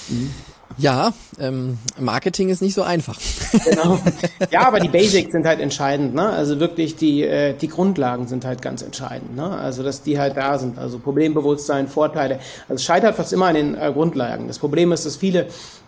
[0.08, 0.34] Mhm.
[0.78, 3.18] Ja, ähm, Marketing ist nicht so einfach.
[3.64, 3.98] Genau.
[4.50, 6.14] Ja, aber die Basics sind halt entscheidend.
[6.14, 6.28] Ne?
[6.28, 9.34] Also wirklich die, äh, die Grundlagen sind halt ganz entscheidend.
[9.34, 9.50] Ne?
[9.50, 10.78] Also dass die halt da sind.
[10.78, 12.40] Also Problembewusstsein, Vorteile.
[12.68, 14.48] Also es scheitert fast immer an den äh, Grundlagen.
[14.48, 15.46] Das Problem ist, dass viele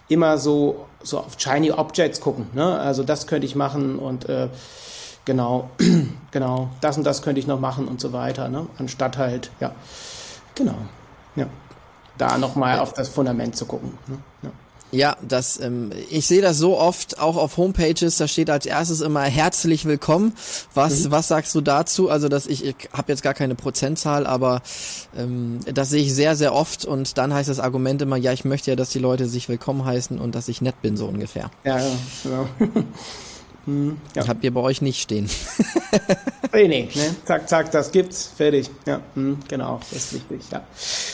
[0.09, 2.47] immer so, so auf shiny Objects gucken.
[2.55, 2.79] Ne?
[2.79, 4.49] Also das könnte ich machen und äh,
[5.29, 5.71] genau,
[6.33, 8.49] genau, das und das könnte ich noch machen und so weiter.
[8.49, 8.67] Ne?
[8.79, 9.73] Anstatt halt, ja,
[10.57, 10.75] genau,
[11.37, 11.47] ja
[12.17, 13.93] da nochmal auf das Fundament zu gucken.
[14.09, 14.19] Ne?
[14.43, 14.51] Ja.
[14.91, 19.03] Ja, das, ähm, ich sehe das so oft, auch auf Homepages, da steht als erstes
[19.03, 20.33] immer herzlich willkommen.
[20.73, 21.11] Was, mhm.
[21.11, 22.09] was sagst du dazu?
[22.09, 24.63] Also, dass ich, ich habe jetzt gar keine Prozentzahl, aber
[25.15, 28.47] ähm, das sehe ich sehr, sehr oft und dann heißt das Argument immer, ja, ich
[28.47, 31.51] möchte ja, dass die Leute sich willkommen heißen und dass ich nett bin, so ungefähr.
[31.65, 31.91] Ja, ja,
[32.23, 32.49] genau.
[33.69, 34.27] Hm, ja.
[34.27, 35.29] Habt ihr bei euch nicht stehen.
[36.55, 37.15] nee, nee, ne?
[37.27, 38.33] Zack, zack, das gibt's.
[38.35, 38.71] Fertig.
[38.87, 40.63] Ja, hm, genau, das ist wichtig, ja.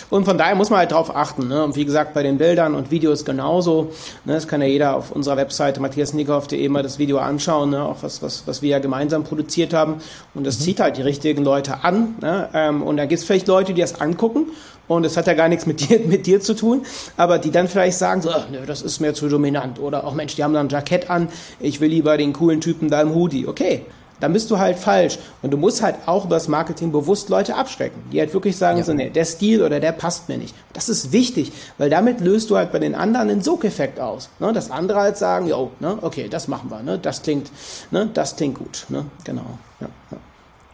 [0.08, 1.48] Und von daher muss man halt drauf achten.
[1.48, 1.64] Ne?
[1.64, 3.90] Und wie gesagt, bei den Bildern und Videos genauso.
[4.24, 4.34] Ne?
[4.34, 7.82] Das kann ja jeder auf unserer Webseite matthiasnickhoff.de mal das Video anschauen, ne?
[7.82, 9.96] auch was, was, was wir ja gemeinsam produziert haben.
[10.32, 10.62] Und das mhm.
[10.62, 12.14] zieht halt die richtigen Leute an.
[12.20, 12.50] Ne?
[12.54, 14.46] Ähm, und da gibt's vielleicht Leute, die das angucken
[14.88, 16.82] und es hat ja gar nichts mit dir, mit dir zu tun,
[17.16, 20.36] aber die dann vielleicht sagen so, nö, das ist mir zu dominant oder auch Mensch,
[20.36, 21.28] die haben da ein Jackett an,
[21.60, 23.46] ich will lieber den coolen Typen da im Hoodie.
[23.46, 23.82] Okay,
[24.20, 27.56] dann bist du halt falsch und du musst halt auch über das Marketing bewusst Leute
[27.56, 28.84] abschrecken, die halt wirklich sagen ja.
[28.84, 30.54] so, nee, der Stil oder der passt mir nicht.
[30.72, 34.52] Das ist wichtig, weil damit löst du halt bei den anderen den Sogeffekt aus, ne?
[34.52, 37.50] dass andere halt sagen, jo, ne, okay, das machen wir, ne, das klingt,
[37.90, 39.88] ne, das klingt gut, ne, genau, ja.
[40.10, 40.18] ja.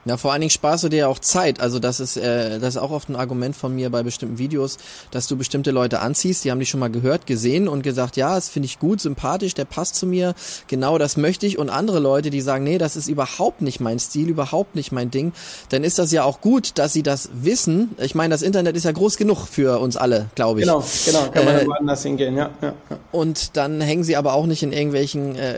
[0.07, 1.61] Ja, vor allen Dingen sparst du dir ja auch Zeit.
[1.61, 4.79] Also das ist, äh, das ist auch oft ein Argument von mir bei bestimmten Videos,
[5.11, 8.35] dass du bestimmte Leute anziehst, die haben dich schon mal gehört, gesehen und gesagt, ja,
[8.35, 10.35] das finde ich gut, sympathisch, der passt zu mir,
[10.69, 11.59] genau das möchte ich.
[11.59, 15.11] Und andere Leute, die sagen, nee, das ist überhaupt nicht mein Stil, überhaupt nicht mein
[15.11, 15.33] Ding,
[15.69, 17.91] dann ist das ja auch gut, dass sie das wissen.
[17.99, 20.67] Ich meine, das Internet ist ja groß genug für uns alle, glaube ich.
[20.67, 22.99] Genau, genau, kann man äh, woanders hingehen, ja, ja, ja.
[23.13, 25.57] Und dann hängen sie aber auch nicht in irgendwelchen, äh,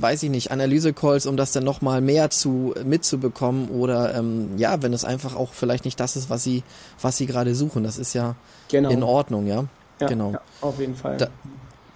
[0.00, 4.92] weiß ich nicht, Analyse-Calls, um das dann nochmal mehr zu mitzubekommen oder ähm, ja, wenn
[4.92, 6.64] es einfach auch vielleicht nicht das ist, was sie,
[7.00, 7.84] was sie gerade suchen.
[7.84, 8.34] Das ist ja
[8.68, 8.90] genau.
[8.90, 9.64] in Ordnung, ja.
[10.00, 10.32] Ja, genau.
[10.32, 11.16] Ja, auf jeden Fall.
[11.16, 11.28] Da,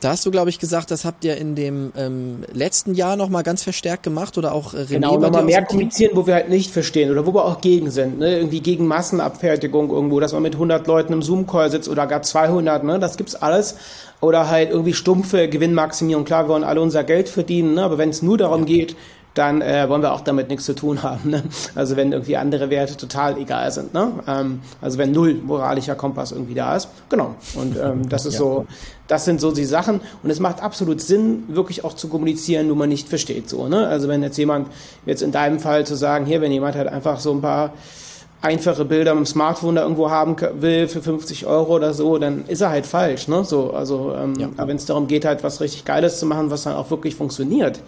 [0.01, 3.42] da hast du, glaube ich, gesagt, das habt ihr in dem ähm, letzten Jahr nochmal
[3.42, 6.35] ganz verstärkt gemacht oder auch äh, René Genau, bei dir nochmal mehr kommunizieren, wo wir
[6.35, 8.20] halt nicht verstehen oder wo wir auch gegen sind.
[8.20, 8.37] Ne?
[8.38, 12.85] Irgendwie gegen Massenabfertigung irgendwo, dass man mit 100 Leuten im Zoom-Call sitzt oder gar 200,
[12.85, 13.01] ne?
[13.01, 13.77] das gibt's alles.
[14.20, 16.24] Oder halt irgendwie stumpfe Gewinnmaximierung.
[16.24, 17.83] Klar, wir wollen alle unser Geld verdienen, ne?
[17.83, 18.94] aber wenn es nur darum geht,
[19.38, 21.31] dann äh, wollen wir auch damit nichts zu tun haben.
[21.31, 21.42] Ne?
[21.74, 23.94] Also wenn irgendwie andere Werte total egal sind.
[23.94, 24.12] Ne?
[24.27, 26.88] Ähm, also wenn null moralischer Kompass irgendwie da ist.
[27.09, 27.35] Genau.
[27.55, 28.40] Und ähm, das ist Ja.
[28.40, 28.66] so,
[29.07, 30.01] das sind so die Sachen.
[30.22, 33.48] Und es macht absolut Sinn, wirklich auch zu kommunizieren, nur man nicht versteht.
[33.48, 33.87] So, ne?
[33.87, 34.68] Also wenn jetzt jemand,
[35.07, 37.72] jetzt in deinem Fall zu sagen, hier, wenn jemand halt einfach so ein paar
[38.40, 42.44] einfache Bilder mit dem Smartphone da irgendwo haben will für 50 Euro oder so, dann
[42.46, 43.44] ist er halt falsch, ne?
[43.44, 44.48] So, also, ähm, Ja.
[44.57, 47.14] aber wenn es darum geht, halt was richtig Geiles zu machen, was dann auch wirklich
[47.16, 47.81] funktioniert,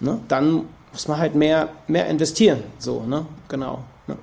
[0.00, 0.18] ne?
[0.28, 3.26] Dann muss man halt mehr, mehr investieren, so, ne?
[3.48, 3.80] Genau.
[4.06, 4.16] Ne?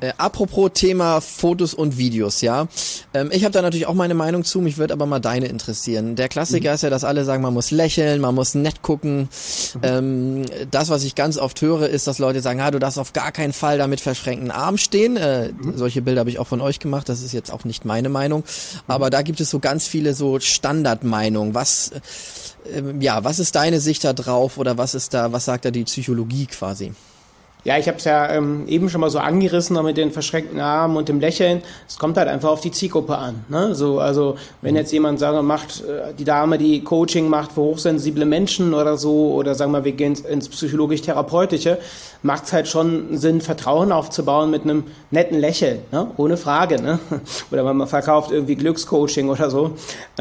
[0.00, 2.68] Äh, apropos Thema Fotos und Videos, ja.
[3.14, 6.16] Ähm, ich habe da natürlich auch meine Meinung zu, mich würde aber mal deine interessieren.
[6.16, 9.28] Der Klassiker ist ja, dass alle sagen, man muss lächeln, man muss nett gucken.
[9.82, 13.12] Ähm, das, was ich ganz oft höre, ist, dass Leute sagen, ah, du darfst auf
[13.12, 15.16] gar keinen Fall da mit verschränkten Armen stehen.
[15.16, 18.08] Äh, Solche Bilder habe ich auch von euch gemacht, das ist jetzt auch nicht meine
[18.08, 18.44] Meinung.
[18.86, 21.54] Aber da gibt es so ganz viele so Standardmeinungen.
[21.54, 21.90] Was,
[22.72, 25.70] ähm, ja, was ist deine Sicht da drauf oder was ist da, was sagt da
[25.70, 26.92] die Psychologie quasi?
[27.66, 30.60] Ja, ich habe es ja ähm, eben schon mal so angerissen noch mit den verschränkten
[30.60, 31.62] Armen und dem Lächeln.
[31.88, 33.44] Es kommt halt einfach auf die Zielgruppe an.
[33.48, 33.74] Ne?
[33.74, 37.62] So, also wenn jetzt jemand sagen wir, macht äh, die Dame, die Coaching macht für
[37.62, 41.78] hochsensible Menschen oder so, oder sagen wir, wir gehen ins, ins psychologisch-therapeutische,
[42.22, 46.06] macht es halt schon Sinn, Vertrauen aufzubauen mit einem netten Lächeln, ne?
[46.18, 46.80] ohne Frage.
[46.80, 47.00] Ne?
[47.50, 49.72] Oder wenn man verkauft irgendwie Glückscoaching oder so,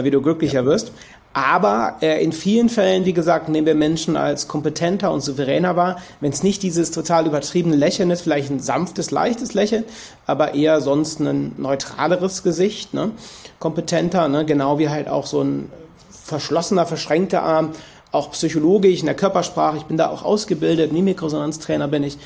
[0.01, 0.91] wie du glücklicher wirst.
[1.35, 5.97] Aber äh, in vielen Fällen, wie gesagt, nehmen wir Menschen als kompetenter und souveräner wahr.
[6.21, 9.83] Wenn es nicht dieses total übertriebene Lächeln ist, vielleicht ein sanftes, leichtes Lächeln,
[10.25, 13.11] aber eher sonst ein neutraleres Gesicht, ne?
[13.59, 14.45] kompetenter, ne?
[14.45, 15.69] genau wie halt auch so ein
[16.09, 17.71] verschlossener, verschränkter Arm,
[18.13, 22.17] auch psychologisch in der Körpersprache, ich bin da auch ausgebildet, Mimikresonanztrainer bin ich,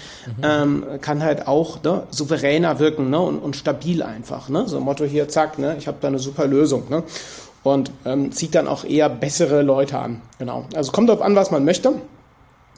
[0.44, 4.50] ähm, kann halt auch ne, souveräner wirken ne, und, und stabil einfach.
[4.50, 4.68] Ne?
[4.68, 6.84] So ein Motto hier, zack, ne, ich habe da eine super Lösung.
[6.92, 7.02] Ne?
[7.64, 10.22] Und ähm, zieht dann auch eher bessere Leute an.
[10.38, 10.66] Genau.
[10.76, 11.94] Also kommt darauf an, was man möchte.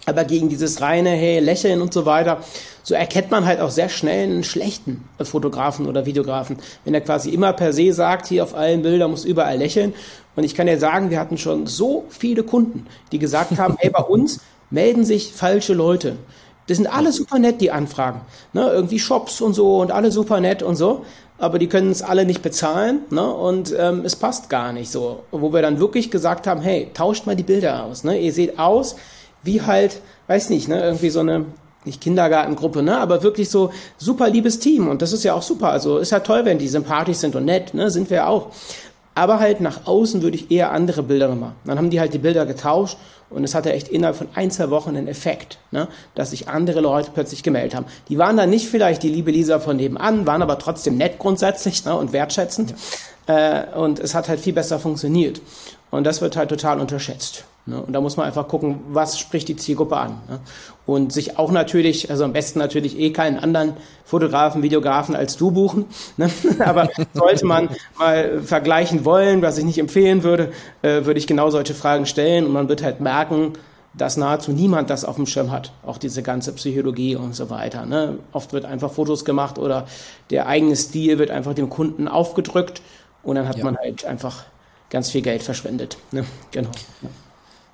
[0.08, 2.40] Aber gegen dieses reine, hey, Lächeln und so weiter,
[2.82, 6.58] so erkennt man halt auch sehr schnell einen schlechten Fotografen oder Videografen.
[6.84, 9.94] Wenn er quasi immer per se sagt, hier auf allen Bildern muss überall lächeln.
[10.36, 13.92] Und ich kann dir sagen, wir hatten schon so viele Kunden, die gesagt haben, hey,
[13.92, 14.40] bei uns
[14.72, 16.16] melden sich falsche Leute.
[16.68, 18.22] Das sind alle super nett, die Anfragen.
[18.54, 18.70] Ne?
[18.72, 21.06] Irgendwie Shops und so und alle super nett und so.
[21.42, 23.34] Aber die können es alle nicht bezahlen ne?
[23.34, 25.24] und ähm, es passt gar nicht so.
[25.32, 28.04] Wo wir dann wirklich gesagt haben, hey, tauscht mal die Bilder aus.
[28.04, 28.20] Ne?
[28.20, 28.96] Ihr seht aus
[29.44, 31.46] wie halt, weiß nicht, ne, irgendwie so eine
[31.84, 35.70] nicht Kindergartengruppe, ne, aber wirklich so super liebes Team und das ist ja auch super.
[35.70, 38.52] Also ist ja toll, wenn die sympathisch sind und nett, ne, sind wir auch.
[39.14, 41.54] Aber halt nach außen würde ich eher andere Bilder nochmal.
[41.66, 42.98] Dann haben die halt die Bilder getauscht
[43.30, 46.82] und es hatte echt innerhalb von ein, zwei Wochen einen Effekt, ne, dass sich andere
[46.82, 47.86] Leute plötzlich gemeldet haben.
[48.10, 51.84] Die waren dann nicht vielleicht die liebe Lisa von nebenan, waren aber trotzdem nett grundsätzlich
[51.86, 52.74] ne, und wertschätzend.
[53.28, 55.42] Äh, und es hat halt viel besser funktioniert.
[55.92, 57.46] Und das wird halt total unterschätzt.
[57.66, 57.82] Ne?
[57.82, 60.12] Und da muss man einfach gucken, was spricht die Zielgruppe an.
[60.30, 60.40] Ne?
[60.86, 65.52] Und sich auch natürlich, also am besten natürlich eh keinen anderen Fotografen, Videografen als du
[65.52, 65.86] buchen.
[66.18, 66.30] Ne?
[66.66, 67.70] Aber sollte man
[68.00, 72.46] mal vergleichen wollen, was ich nicht empfehlen würde, äh, würde ich genau solche Fragen stellen
[72.46, 73.54] und man wird halt merken,
[73.94, 77.86] dass nahezu niemand das auf dem Schirm hat, auch diese ganze Psychologie und so weiter.
[77.86, 78.20] Ne?
[78.32, 79.86] Oft wird einfach Fotos gemacht oder
[80.30, 82.82] der eigene Stil wird einfach dem Kunden aufgedrückt
[83.22, 83.66] und dann hat Ja.
[83.66, 84.46] man halt einfach
[84.90, 85.98] ganz viel Geld verschwendet.
[86.12, 86.26] Ne?
[86.52, 86.70] Genau.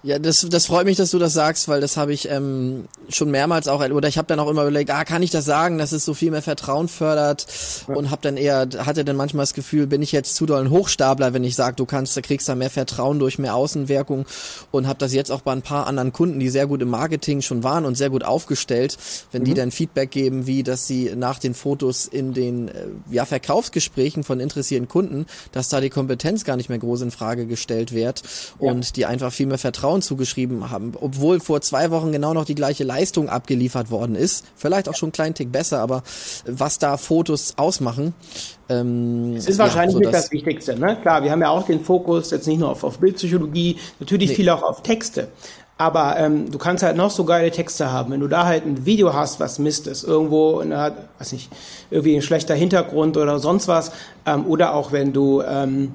[0.08, 3.30] Ja, das, das freut mich, dass du das sagst, weil das habe ich ähm, schon
[3.30, 5.92] mehrmals auch, oder ich habe dann auch immer überlegt, ah, kann ich das sagen, dass
[5.92, 7.46] es so viel mehr Vertrauen fördert?
[7.88, 10.70] Und habe dann eher, hatte dann manchmal das Gefühl, bin ich jetzt zu doll ein
[10.70, 14.26] Hochstapler, wenn ich sage, du kannst, da kriegst da mehr Vertrauen durch mehr Außenwirkung.
[14.72, 17.42] Und habe das jetzt auch bei ein paar anderen Kunden, die sehr gut im Marketing
[17.42, 18.98] schon waren und sehr gut aufgestellt,
[19.34, 23.26] wenn die dann Feedback geben, wie dass sie nach den Fotos in den äh, ja,
[23.26, 27.92] Verkaufsgesprächen von interessierten Kunden, dass da die Kompetenz gar nicht mehr groß in Frage gestellt
[27.92, 28.24] wird
[28.58, 32.56] und die einfach viel mehr Vertrauen zugeschrieben haben, obwohl vor zwei Wochen genau noch die
[32.56, 34.46] gleiche Leistung abgeliefert worden ist.
[34.56, 36.04] Vielleicht auch schon einen kleinen Tick besser, aber
[36.46, 38.14] was da Fotos ausmachen.
[38.70, 40.78] Ähm, Es ist wahrscheinlich so nicht das Wichtigste.
[40.80, 40.98] Ne?
[41.02, 44.36] Klar, wir haben ja auch den Fokus jetzt nicht nur auf, auf Bildpsychologie, natürlich Nee.
[44.36, 45.30] viel auch auf Texte.
[45.80, 48.12] Aber ähm, du kannst halt noch so geile Texte haben.
[48.12, 51.52] Wenn du da halt ein Video hast, was Mist ist, irgendwo, in einer, weiß nicht,
[51.92, 53.92] irgendwie ein schlechter Hintergrund oder sonst was,
[54.26, 55.92] ähm, oder auch wenn du ähm,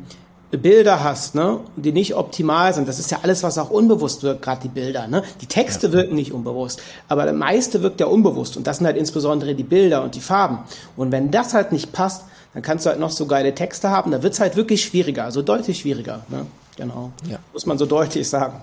[0.59, 2.87] Bilder hast, ne, die nicht optimal sind.
[2.87, 5.07] Das ist ja alles, was auch unbewusst wirkt, gerade die Bilder.
[5.07, 5.23] Ne?
[5.41, 8.57] Die Texte wirken nicht unbewusst, aber der meiste wirkt ja unbewusst.
[8.57, 10.59] Und das sind halt insbesondere die Bilder und die Farben.
[10.97, 14.11] Und wenn das halt nicht passt, dann kannst du halt noch so geile Texte haben,
[14.11, 16.27] da wird's halt wirklich schwieriger, also deutlich schwieriger.
[16.29, 16.47] Ne?
[16.77, 17.13] Genau.
[17.29, 17.39] Ja.
[17.53, 18.61] Muss man so deutlich sagen.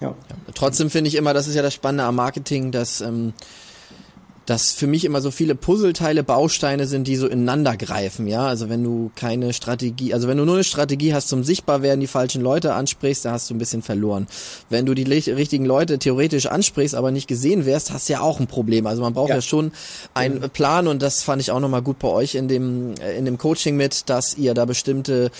[0.00, 0.08] Ja.
[0.08, 0.14] ja.
[0.54, 3.32] Trotzdem finde ich immer, das ist ja das Spannende am Marketing, dass ähm,
[4.46, 8.46] dass für mich immer so viele Puzzleteile, Bausteine sind, die so ineinander greifen, ja.
[8.46, 12.06] Also wenn du keine Strategie, also wenn du nur eine Strategie hast zum Sichtbarwerden, die
[12.06, 14.26] falschen Leute ansprichst, da hast du ein bisschen verloren.
[14.68, 18.38] Wenn du die richtigen Leute theoretisch ansprichst, aber nicht gesehen wärst, hast du ja auch
[18.38, 18.86] ein Problem.
[18.86, 19.72] Also man braucht ja, ja schon
[20.12, 20.50] einen mhm.
[20.50, 23.38] Plan und das fand ich auch nochmal gut bei euch in dem, äh, in dem
[23.38, 25.30] Coaching mit, dass ihr da bestimmte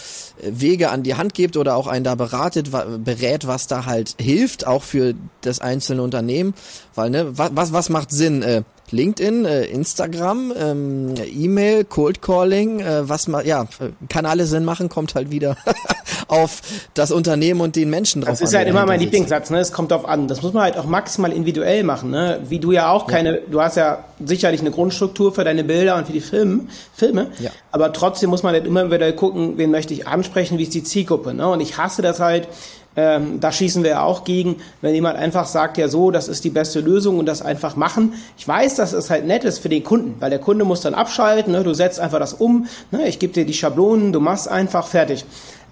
[0.43, 4.15] äh, Wege an die Hand gebt oder auch einen da beratet, berät, was da halt
[4.19, 6.55] hilft, auch für das einzelne Unternehmen.
[6.95, 8.65] Weil, ne, was, was, was macht Sinn?
[8.91, 13.67] LinkedIn, äh, Instagram, ähm, E-Mail, Cold Calling, äh, was man, ja,
[14.09, 15.57] kann alles Sinn machen, kommt halt wieder
[16.29, 16.61] auf
[16.95, 18.35] das Unternehmen und den Menschen drauf an.
[18.35, 19.59] Das ist halt immer mein Lieblingssatz, ne?
[19.59, 20.29] Es kommt drauf an.
[20.29, 22.41] Das muss man halt auch maximal individuell machen, ne?
[22.49, 23.41] Wie du ja auch keine, ja.
[23.51, 27.51] du hast ja sicherlich eine Grundstruktur für deine Bilder und für die Film, Filme, ja.
[27.73, 30.85] aber trotzdem muss man halt immer wieder gucken, wen möchte ich ansprechen, wie ist die
[30.85, 31.49] Zielgruppe, ne?
[31.49, 32.49] Und ich hasse das halt,
[32.97, 36.45] ähm, da schießen wir ja auch gegen, wenn jemand einfach sagt, ja so, das ist
[36.45, 38.15] die beste Lösung und das einfach machen.
[38.39, 40.95] Ich weiß, dass es halt nett ist für den Kunden, weil der Kunde muss dann
[40.95, 41.65] abschalten, ne?
[41.65, 43.09] du setzt einfach das um, ne?
[43.09, 45.25] ich gebe dir die Schablonen, du machst einfach fertig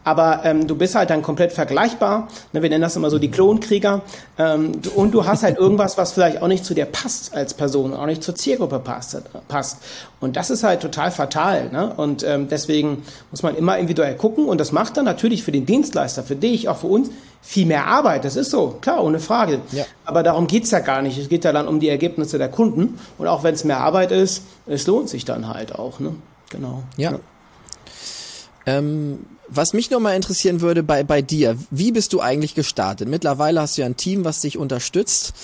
[0.05, 2.29] aber ähm, du bist halt dann komplett vergleichbar.
[2.53, 4.03] Ne, wir nennen das immer so die Klonkrieger.
[4.38, 7.95] Ähm, und du hast halt irgendwas, was vielleicht auch nicht zu dir passt als Person,
[7.95, 9.23] auch nicht zur Zielgruppe passt.
[9.49, 9.79] passt.
[10.21, 11.71] Und das ist halt total fatal.
[11.71, 11.93] Ne?
[11.97, 14.47] Und ähm, deswegen muss man immer individuell gucken.
[14.47, 17.11] Und das macht dann natürlich für den Dienstleister, für dich, auch für uns,
[17.41, 18.25] viel mehr Arbeit.
[18.25, 19.61] Das ist so, klar, ohne Frage.
[19.73, 19.85] Ja.
[20.05, 21.19] Aber darum geht's ja gar nicht.
[21.19, 22.99] Es geht ja dann um die Ergebnisse der Kunden.
[23.19, 25.99] Und auch wenn es mehr Arbeit ist, es lohnt sich dann halt auch.
[26.01, 26.15] Ne?
[26.51, 26.83] Genau.
[26.97, 27.12] ja.
[27.12, 27.19] ja.
[28.65, 33.09] Ähm, was mich nochmal interessieren würde bei, bei dir, wie bist du eigentlich gestartet?
[33.09, 35.35] Mittlerweile hast du ja ein Team, was dich unterstützt.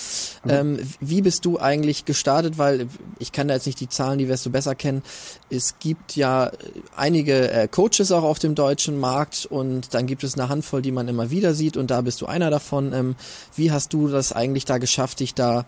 [0.43, 0.49] Mhm.
[0.49, 2.57] Ähm, wie bist du eigentlich gestartet?
[2.57, 2.87] Weil
[3.19, 5.03] ich kann da jetzt nicht die Zahlen, die wirst du besser kennen.
[5.49, 6.51] Es gibt ja
[6.95, 10.91] einige äh, Coaches auch auf dem deutschen Markt und dann gibt es eine Handvoll, die
[10.91, 12.93] man immer wieder sieht und da bist du einer davon.
[12.93, 13.15] Ähm,
[13.55, 15.65] wie hast du das eigentlich da geschafft, dich da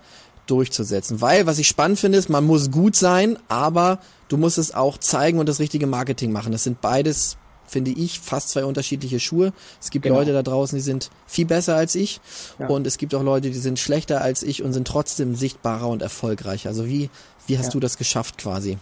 [0.48, 1.22] durchzusetzen?
[1.22, 4.00] Weil, was ich spannend finde, ist, man muss gut sein, aber
[4.30, 6.52] du musst es auch zeigen und das richtige Marketing machen.
[6.52, 7.38] Das sind beides
[7.72, 9.54] finde ich, fast zwei unterschiedliche Schuhe.
[9.80, 10.18] Es gibt genau.
[10.18, 12.20] Leute da draußen, die sind viel besser als ich
[12.60, 12.68] ja.
[12.68, 16.02] und es gibt auch Leute, die sind schlechter als ich und sind trotzdem sichtbarer und
[16.02, 16.70] erfolgreicher.
[16.70, 17.10] Also wie,
[17.48, 17.72] wie hast ja.
[17.72, 18.78] du das geschafft quasi?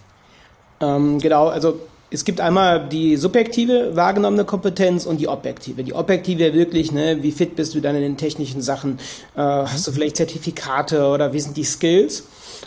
[0.81, 1.79] Ähm, genau, also
[2.11, 5.83] es gibt einmal die subjektive wahrgenommene Kompetenz und die objektive.
[5.83, 8.97] Die objektive wirklich, ne, wie fit bist du dann in den technischen Sachen?
[9.35, 12.23] Äh, hast du vielleicht Zertifikate oder wie sind die Skills?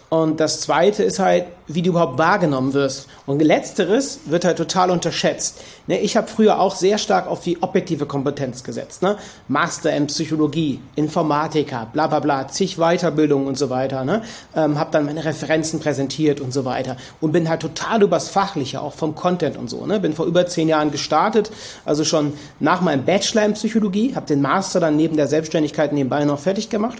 [0.08, 3.08] Und das zweite ist halt, wie du überhaupt wahrgenommen wirst.
[3.26, 5.60] Und letzteres wird halt total unterschätzt.
[5.86, 9.02] Ne, ich habe früher auch sehr stark auf die objektive Kompetenz gesetzt.
[9.02, 9.16] Ne?
[9.48, 14.04] Master in Psychologie, Informatiker, bla bla bla, zig Weiterbildungen und so weiter.
[14.04, 14.22] Ne?
[14.54, 16.96] Ähm, habe dann meine Referenzen präsentiert und so weiter.
[17.20, 19.86] Und bin halt total übers Fachliche, auch vom Content und so.
[19.86, 19.98] Ne?
[19.98, 21.50] Bin vor über zehn Jahren gestartet,
[21.84, 26.24] also schon nach meinem Bachelor in Psychologie, habe den Master dann neben der Selbstständigkeit nebenbei
[26.24, 26.98] noch fertig gemacht.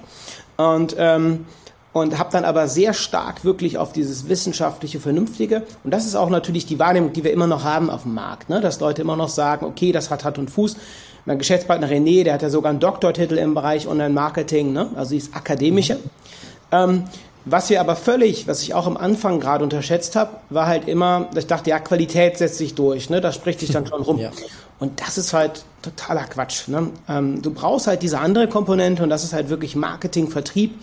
[0.57, 0.95] Und...
[0.99, 1.47] Ähm,
[1.93, 6.31] und habe dann aber sehr stark wirklich auf dieses wissenschaftliche, vernünftige und das ist auch
[6.31, 8.61] natürlich die Wahrnehmung, die wir immer noch haben auf dem Markt, ne?
[8.61, 10.77] dass Leute immer noch sagen, okay, das hat Hand und Fuß.
[11.25, 14.91] Mein Geschäftspartner René, der hat ja sogar einen Doktortitel im Bereich Online-Marketing, ne?
[14.97, 15.99] also ist akademische.
[16.73, 17.05] Ähm,
[17.45, 21.29] was wir aber völlig, was ich auch am Anfang gerade unterschätzt habe, war halt immer,
[21.35, 23.21] dass ich dachte, ja, Qualität setzt sich durch, ne?
[23.21, 24.19] das spricht sich dann schon rum.
[24.23, 24.31] Ja.
[24.79, 26.67] Und das ist halt totaler Quatsch.
[26.67, 26.91] Ne?
[27.09, 30.75] Ähm, du brauchst halt diese andere Komponente und das ist halt wirklich Marketing, Vertrieb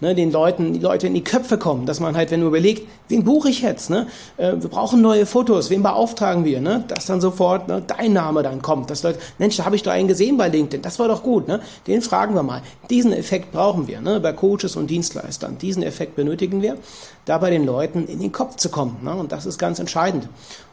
[0.00, 2.88] ne, den Leuten, die Leute in die Köpfe kommen, dass man halt, wenn du überlegt,
[3.08, 4.06] wen buche ich jetzt, ne?
[4.36, 6.84] Äh, wir brauchen neue Fotos, wen beauftragen wir, ne?
[6.88, 9.92] Dass dann sofort ne, dein Name dann kommt, dass Leute, Mensch, da habe ich doch
[9.92, 11.60] einen gesehen bei LinkedIn, das war doch gut, ne?
[11.86, 12.62] Den fragen wir mal.
[12.90, 14.20] Diesen Effekt brauchen wir, ne?
[14.20, 15.58] Bei Coaches und Dienstleistern.
[15.58, 16.76] Diesen Effekt benötigen wir,
[17.24, 19.14] da bei den Leuten in den Kopf zu kommen, ne?
[19.14, 20.28] Und das ist ganz entscheidend.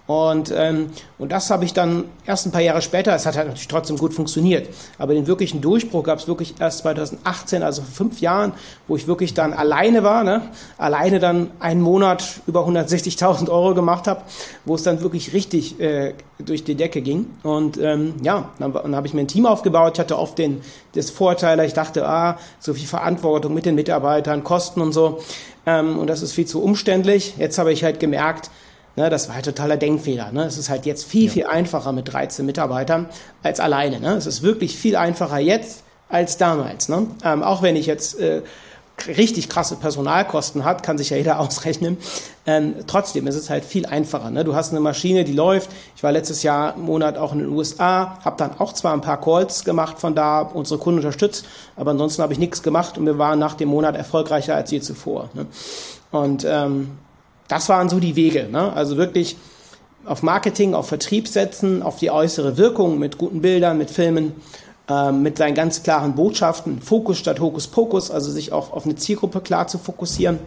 [0.06, 3.48] Und, ähm, und das habe ich dann erst ein paar Jahre später, es hat halt
[3.48, 7.92] natürlich trotzdem gut funktioniert, aber den wirklichen Durchbruch gab es wirklich erst 2018, also vor
[7.92, 8.52] fünf Jahren,
[8.90, 10.42] wo ich wirklich dann alleine war, ne?
[10.78, 14.24] alleine dann einen Monat über 160.000 Euro gemacht habe,
[14.66, 17.28] wo es dann wirklich richtig äh, durch die Decke ging.
[17.44, 20.62] Und ähm, ja, dann, dann habe ich mir ein Team aufgebaut, ich hatte oft den,
[20.96, 25.22] das Vorteil, ich dachte, ah, so viel Verantwortung mit den Mitarbeitern, Kosten und so,
[25.66, 27.36] ähm, und das ist viel zu umständlich.
[27.38, 28.50] Jetzt habe ich halt gemerkt,
[28.96, 30.32] Ne, das war halt totaler Denkfehler.
[30.32, 30.44] Ne?
[30.44, 31.32] Es ist halt jetzt viel, ja.
[31.32, 33.08] viel einfacher mit 13 Mitarbeitern
[33.42, 34.00] als alleine.
[34.00, 34.14] Ne?
[34.14, 36.90] Es ist wirklich viel einfacher jetzt als damals.
[36.90, 37.08] Ne?
[37.24, 38.44] Ähm, auch wenn ich jetzt äh,
[39.08, 41.98] richtig krasse Personalkosten hat, kann sich ja jeder ausrechnen.
[42.46, 44.30] Ähm, trotzdem ist es halt viel einfacher.
[44.30, 44.44] Ne?
[44.44, 45.72] Du hast eine Maschine, die läuft.
[45.96, 49.02] Ich war letztes Jahr im Monat auch in den USA, habe dann auch zwar ein
[49.02, 51.46] paar Calls gemacht von da, unsere Kunden unterstützt,
[51.76, 54.82] aber ansonsten habe ich nichts gemacht und wir waren nach dem Monat erfolgreicher als je
[54.82, 55.30] zuvor.
[55.34, 55.48] Ne?
[56.12, 56.92] Und ähm,
[57.48, 58.48] das waren so die Wege.
[58.52, 58.74] Ne?
[58.74, 59.38] Also wirklich
[60.06, 64.34] auf Marketing, auf Vertrieb setzen, auf die äußere Wirkung mit guten Bildern, mit Filmen,
[64.90, 69.40] ähm, mit seinen ganz klaren Botschaften, Fokus statt Hokuspokus, also sich auch auf eine Zielgruppe
[69.42, 70.40] klar zu fokussieren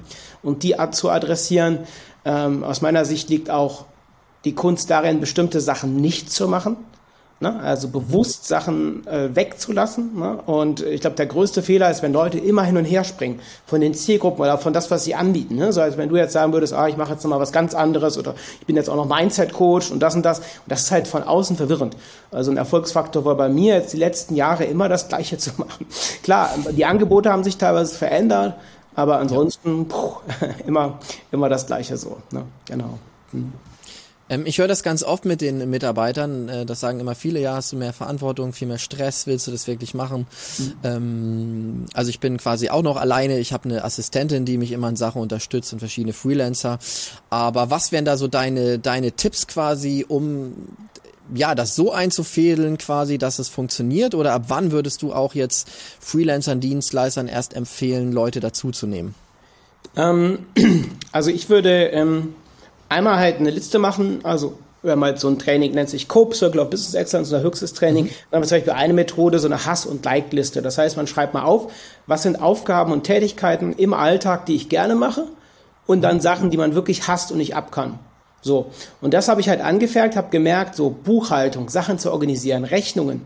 [0.42, 1.78] und die zu adressieren.
[2.24, 3.86] Ähm, aus meiner Sicht liegt auch
[4.44, 6.76] die Kunst darin, bestimmte Sachen nicht zu machen.
[7.38, 7.60] Ne?
[7.60, 10.18] Also bewusst Sachen äh, wegzulassen.
[10.18, 10.38] Ne?
[10.46, 13.82] Und ich glaube, der größte Fehler ist, wenn Leute immer hin und her springen von
[13.82, 15.56] den Zielgruppen oder von das, was sie anbieten.
[15.56, 15.70] Ne?
[15.70, 17.74] So als wenn du jetzt sagen würdest, ah, ich mache jetzt noch mal was ganz
[17.74, 20.38] anderes oder ich bin jetzt auch noch Mindset-Coach und das und das.
[20.38, 21.94] Und das ist halt von außen verwirrend.
[22.30, 25.84] Also ein Erfolgsfaktor war bei mir jetzt die letzten Jahre immer das Gleiche zu machen.
[26.22, 28.54] Klar, die Angebote haben sich teilweise verändert,
[28.94, 30.12] aber ansonsten puh,
[30.66, 32.16] immer, immer das Gleiche so.
[32.30, 32.44] Ne?
[32.64, 32.98] Genau.
[33.32, 33.52] Hm.
[34.28, 36.48] Ähm, ich höre das ganz oft mit den Mitarbeitern.
[36.48, 39.50] Äh, das sagen immer viele, ja, hast du mehr Verantwortung, viel mehr Stress, willst du
[39.50, 40.26] das wirklich machen?
[40.58, 40.74] Mhm.
[40.82, 43.38] Ähm, also ich bin quasi auch noch alleine.
[43.38, 46.78] Ich habe eine Assistentin, die mich immer in Sachen unterstützt und verschiedene Freelancer.
[47.30, 50.54] Aber was wären da so deine, deine Tipps quasi, um
[51.34, 54.14] ja, das so einzufädeln quasi, dass es funktioniert?
[54.14, 55.68] Oder ab wann würdest du auch jetzt
[56.00, 59.14] Freelancern, Dienstleistern erst empfehlen, Leute dazuzunehmen?
[59.96, 60.46] Ähm,
[61.12, 62.34] also ich würde ähm,
[62.88, 66.34] einmal halt eine Liste machen, also wir haben halt so ein Training, nennt sich COPE,
[66.34, 68.04] Circle of Business Excellence, unser höchstes Training.
[68.04, 68.10] Mhm.
[68.30, 70.62] Dann haben wir zum Beispiel eine Methode, so eine Hass- und Like-Liste.
[70.62, 71.72] Das heißt, man schreibt mal auf,
[72.06, 75.26] was sind Aufgaben und Tätigkeiten im Alltag, die ich gerne mache
[75.86, 77.98] und dann Sachen, die man wirklich hasst und nicht ab kann.
[78.42, 78.70] So.
[79.00, 83.22] Und das habe ich halt angefertigt, habe gemerkt, so Buchhaltung, Sachen zu organisieren, Rechnungen,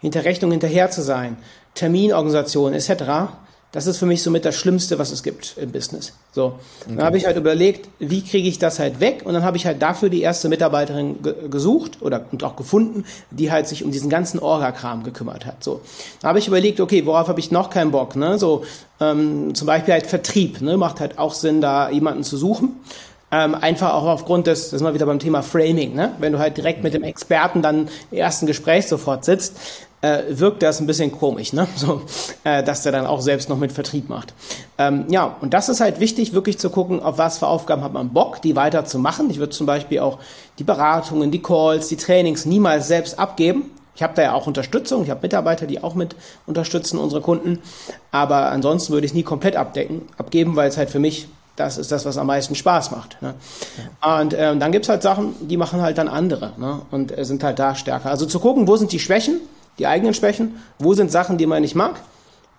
[0.00, 1.38] hinter Rechnungen hinterher zu sein,
[1.74, 3.30] Terminorganisation etc
[3.72, 6.14] das ist für mich somit das Schlimmste, was es gibt im Business.
[6.32, 6.94] So, okay.
[6.96, 9.22] dann habe ich halt überlegt, wie kriege ich das halt weg?
[9.24, 13.04] Und dann habe ich halt dafür die erste Mitarbeiterin ge gesucht oder und auch gefunden,
[13.30, 15.62] die halt sich um diesen ganzen Orga-Kram gekümmert hat.
[15.62, 15.82] So,
[16.20, 18.16] dann habe ich überlegt, okay, worauf habe ich noch keinen Bock?
[18.16, 18.38] Ne?
[18.38, 18.64] So,
[19.00, 20.62] ähm, zum Beispiel halt Vertrieb.
[20.62, 20.78] Ne?
[20.78, 22.76] Macht halt auch Sinn, da jemanden zu suchen.
[23.30, 26.12] Ähm, einfach auch aufgrund des, das sind wir wieder beim Thema Framing, ne?
[26.18, 29.58] wenn du halt direkt mit dem Experten dann im ersten Gespräch sofort sitzt,
[30.00, 31.66] äh, wirkt das ein bisschen komisch, ne?
[31.76, 32.02] so,
[32.44, 34.34] äh, dass der dann auch selbst noch mit Vertrieb macht.
[34.78, 37.92] Ähm, ja, und das ist halt wichtig, wirklich zu gucken, auf was für Aufgaben hat
[37.92, 39.30] man Bock, die weiter zu machen.
[39.30, 40.18] Ich würde zum Beispiel auch
[40.58, 43.70] die Beratungen, die Calls, die Trainings niemals selbst abgeben.
[43.94, 46.14] Ich habe da ja auch Unterstützung, ich habe Mitarbeiter, die auch mit
[46.46, 47.58] unterstützen, unsere Kunden.
[48.12, 51.26] Aber ansonsten würde ich es nie komplett abdecken, abgeben, weil es halt für mich
[51.58, 53.20] das ist das, was am meisten Spaß macht.
[53.20, 53.34] Ne?
[54.02, 54.20] Ja.
[54.20, 56.82] Und ähm, dann gibt's halt Sachen, die machen halt dann andere ne?
[56.92, 58.10] und äh, sind halt da stärker.
[58.10, 59.40] Also zu gucken, wo sind die Schwächen,
[59.78, 62.00] die eigenen Schwächen, wo sind Sachen, die man nicht mag?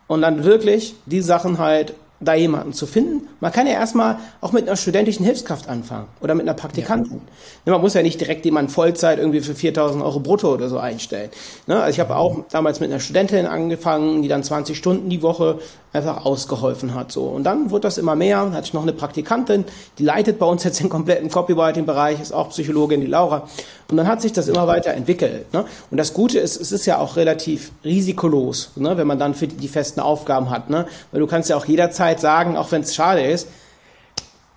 [0.07, 3.27] Und dann wirklich die Sachen halt da jemanden zu finden.
[3.39, 7.21] Man kann ja erstmal auch mit einer studentischen Hilfskraft anfangen oder mit einer Praktikantin.
[7.65, 7.73] Ja.
[7.73, 11.29] Man muss ja nicht direkt jemanden Vollzeit irgendwie für 4000 Euro brutto oder so einstellen.
[11.67, 11.79] Ne?
[11.79, 15.59] Also ich habe auch damals mit einer Studentin angefangen, die dann 20 Stunden die Woche
[15.91, 17.11] einfach ausgeholfen hat.
[17.11, 17.23] So.
[17.23, 18.43] Und dann wurde das immer mehr.
[18.43, 19.65] Dann hatte ich noch eine Praktikantin,
[19.97, 23.47] die leitet bei uns jetzt den kompletten Copywriting-Bereich, ist auch Psychologin, die Laura.
[23.89, 25.51] Und dann hat sich das immer weiter entwickelt.
[25.51, 25.65] Ne?
[25.89, 28.97] Und das Gute ist, es ist ja auch relativ risikolos, ne?
[28.97, 30.69] wenn man dann für die, festen Aufgaben hat.
[30.69, 30.85] Ne?
[31.11, 33.47] Weil du kannst ja auch jederzeit sagen, auch wenn es schade ist,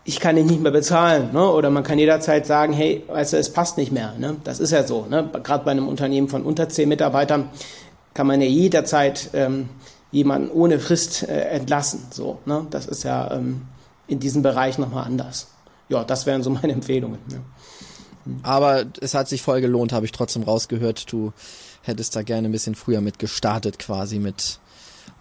[0.05, 1.31] ich kann ihn nicht mehr bezahlen.
[1.33, 1.49] Ne?
[1.49, 4.15] Oder man kann jederzeit sagen, hey, weißt du, es passt nicht mehr.
[4.19, 4.37] Ne?
[4.45, 5.07] Das ist ja so.
[5.07, 5.29] Ne?
[5.43, 7.51] Gerade bei einem Unternehmen von unter zehn Mitarbeitern
[8.15, 9.69] kann man ja jederzeit ähm,
[10.11, 12.07] jemanden ohne Frist äh, entlassen.
[12.11, 12.67] So, ne?
[12.71, 13.63] Das ist ja ähm,
[14.07, 15.49] in diesem Bereich nochmal anders.
[15.89, 17.19] Ja, das wären so meine Empfehlungen.
[17.31, 17.39] Ja.
[18.43, 21.11] Aber es hat sich voll gelohnt, habe ich trotzdem rausgehört.
[21.11, 21.33] Du
[21.83, 24.61] hättest da gerne ein bisschen früher mit gestartet, quasi mit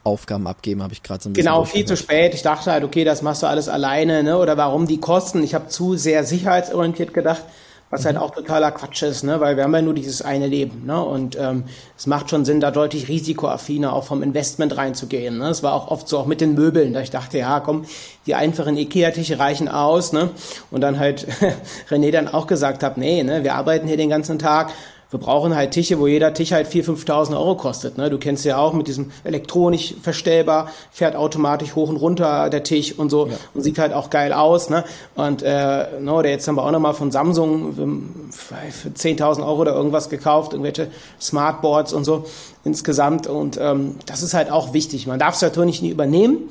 [0.04, 1.52] Aufgaben abgeben, habe ich gerade so ein bisschen.
[1.52, 2.34] Genau, viel zu spät.
[2.34, 4.38] Ich dachte halt, okay, das machst du alles alleine, ne?
[4.38, 5.43] Oder warum die Kosten?
[5.43, 7.43] Ich habe zu sehr sicherheitsorientiert gedacht
[7.91, 9.41] was halt auch totaler Quatsch ist, ne?
[9.41, 10.86] weil wir haben ja nur dieses eine Leben.
[10.86, 11.04] Ne?
[11.04, 11.66] Und ähm,
[11.97, 15.38] es macht schon Sinn, da deutlich risikoaffiner auch vom Investment reinzugehen.
[15.38, 15.49] Ne?
[15.49, 17.86] Es war auch oft so auch mit den Möbeln, da ich dachte, ja komm,
[18.26, 20.14] die einfachen Ikea-Tische reichen aus.
[20.14, 20.30] Ne?
[20.72, 21.28] Und dann halt
[21.89, 24.72] René dann auch gesagt hat, nee, ne, wir arbeiten hier den ganzen Tag,
[25.12, 27.97] wir brauchen halt Tische, wo jeder Tisch halt 4.000, 5.000 Euro kostet.
[27.97, 28.09] Ne?
[28.09, 32.97] Du kennst ja auch mit diesem elektronisch verstellbar, fährt automatisch hoch und runter der Tisch
[32.97, 33.34] und so ja.
[33.53, 34.70] und sieht halt auch geil aus.
[34.70, 34.86] Ne?
[35.16, 39.74] Und äh, no, oder jetzt haben wir auch nochmal von Samsung für 10.000 Euro oder
[39.74, 40.88] irgendwas gekauft, irgendwelche
[41.20, 42.26] Smartboards und so
[42.64, 43.28] insgesamt.
[43.28, 45.07] Und ähm, das ist halt auch wichtig.
[45.07, 46.49] Man darf es natürlich nicht übernehmen.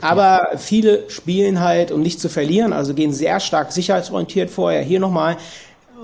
[0.00, 4.82] Aber viele spielen halt, um nicht zu verlieren, also gehen sehr stark sicherheitsorientiert vorher.
[4.82, 5.38] Hier nochmal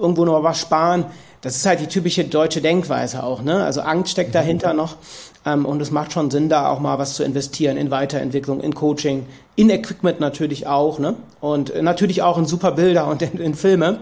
[0.00, 1.04] irgendwo noch was sparen
[1.44, 3.62] das ist halt die typische deutsche Denkweise auch, ne?
[3.62, 4.32] Also Angst steckt mhm.
[4.32, 4.96] dahinter noch.
[5.44, 8.74] Ähm, und es macht schon Sinn, da auch mal was zu investieren in Weiterentwicklung, in
[8.74, 11.16] Coaching, in Equipment natürlich auch, ne?
[11.42, 13.98] Und natürlich auch in super Bilder und in, in Filme.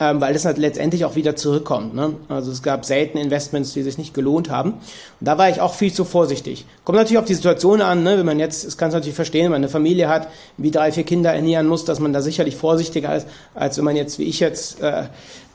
[0.00, 1.94] Ähm, weil das halt letztendlich auch wieder zurückkommt.
[1.94, 2.14] Ne?
[2.28, 4.72] Also es gab selten Investments, die sich nicht gelohnt haben.
[4.72, 4.80] Und
[5.20, 6.64] da war ich auch viel zu vorsichtig.
[6.84, 8.18] Kommt natürlich auf die Situation an, ne?
[8.18, 10.90] wenn man jetzt, das kann es natürlich verstehen, wenn man eine Familie hat, wie drei,
[10.90, 14.24] vier Kinder ernähren muss, dass man da sicherlich vorsichtiger ist, als wenn man jetzt, wie
[14.24, 15.04] ich jetzt, äh,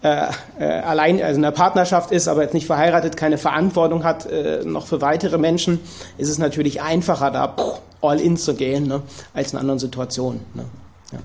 [0.04, 0.28] äh,
[0.60, 4.64] äh, allein, also in einer Partnerschaft ist, aber jetzt nicht verheiratet, keine Verantwortung hat, äh,
[4.64, 5.80] noch für weitere Menschen,
[6.20, 7.56] ist es natürlich einfacher, da
[8.02, 9.02] all in zu gehen, ne,
[9.34, 10.42] als in anderen Situationen.
[10.54, 10.66] Ne?
[11.12, 11.20] Ja.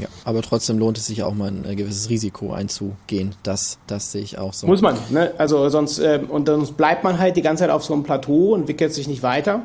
[0.00, 3.34] Ja, aber trotzdem lohnt es sich auch mal ein äh, gewisses Risiko einzugehen.
[3.42, 4.66] Das, das sehe ich auch so.
[4.66, 5.32] Muss man, ne?
[5.38, 8.54] Also sonst äh, und sonst bleibt man halt die ganze Zeit auf so einem Plateau
[8.54, 9.62] und entwickelt sich nicht weiter.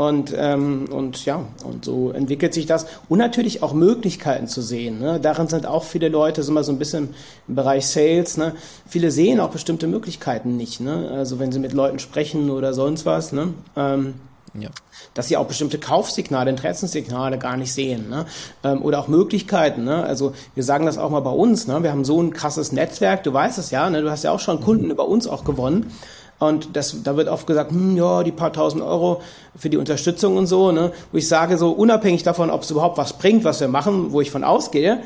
[0.00, 2.86] Und, ähm, und ja, und so entwickelt sich das.
[3.10, 4.98] Und natürlich auch Möglichkeiten zu sehen.
[4.98, 5.20] Ne?
[5.20, 7.10] Darin sind auch viele Leute, sind mal so ein bisschen
[7.46, 8.54] im Bereich Sales, ne?
[8.88, 10.80] viele sehen auch bestimmte Möglichkeiten nicht.
[10.80, 11.10] Ne?
[11.12, 13.32] Also wenn sie mit Leuten sprechen oder sonst was.
[13.32, 13.52] Ne?
[13.76, 14.14] Ähm,
[14.54, 14.68] ja.
[15.14, 18.08] Dass sie auch bestimmte Kaufsignale, Interessenssignale gar nicht sehen.
[18.08, 18.26] Ne?
[18.64, 19.84] Ähm, oder auch Möglichkeiten.
[19.84, 20.02] Ne?
[20.02, 21.66] Also wir sagen das auch mal bei uns.
[21.66, 21.82] Ne?
[21.82, 24.02] Wir haben so ein krasses Netzwerk, du weißt es ja, ne?
[24.02, 24.90] du hast ja auch schon Kunden mhm.
[24.90, 25.92] über uns auch gewonnen.
[26.40, 29.20] Und das, da wird oft gesagt, hm, ja, die paar tausend Euro
[29.54, 30.90] für die Unterstützung und so, ne?
[31.12, 34.22] wo ich sage, so unabhängig davon, ob es überhaupt was bringt, was wir machen, wo
[34.22, 35.02] ich von ausgehe,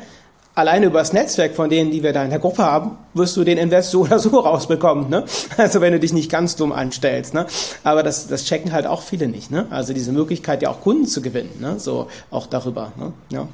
[0.55, 3.43] alleine über das Netzwerk von denen, die wir da in der Gruppe haben, wirst du
[3.43, 5.09] den Invest so oder so rausbekommen.
[5.09, 5.25] Ne?
[5.57, 7.33] Also wenn du dich nicht ganz dumm anstellst.
[7.33, 7.45] Ne?
[7.83, 9.51] Aber das, das checken halt auch viele nicht.
[9.51, 9.67] Ne?
[9.69, 11.51] Also diese Möglichkeit, ja auch Kunden zu gewinnen.
[11.59, 11.79] Ne?
[11.79, 12.93] So auch darüber.
[12.97, 13.13] Ne?
[13.29, 13.47] Ja.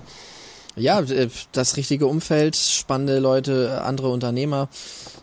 [0.78, 4.70] Ja, äh, das richtige Umfeld, spannende Leute, andere Unternehmer,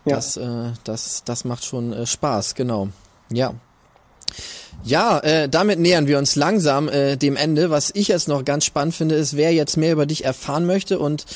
[0.04, 0.16] ja.
[0.16, 2.88] das, äh, das, das macht schon äh, Spaß, genau.
[3.32, 3.54] Ja.
[4.88, 7.68] Ja, äh, damit nähern wir uns langsam äh, dem Ende.
[7.68, 10.98] Was ich jetzt noch ganz spannend finde, ist, wer jetzt mehr über dich erfahren möchte
[10.98, 11.26] und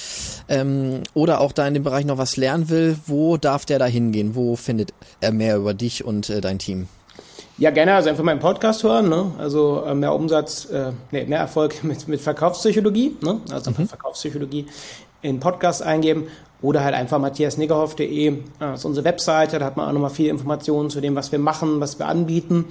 [0.49, 3.85] ähm, oder auch da in dem Bereich noch was lernen will, wo darf der da
[3.85, 4.35] hingehen?
[4.35, 6.89] Wo findet er mehr über dich und äh, dein Team?
[7.59, 9.33] Ja, gerne, also einfach meinen Podcast hören, ne?
[9.39, 13.43] also äh, mehr Umsatz, äh, nee, mehr Erfolg mit, mit Verkaufspsychologie, ne?
[13.51, 13.87] also mhm.
[13.87, 14.65] Verkaufspsychologie
[15.21, 16.29] in Podcast eingeben
[16.63, 20.91] oder halt einfach matthiasniggerhoff.de, das ist unsere Webseite, da hat man auch nochmal viele Informationen
[20.91, 22.67] zu dem, was wir machen, was wir anbieten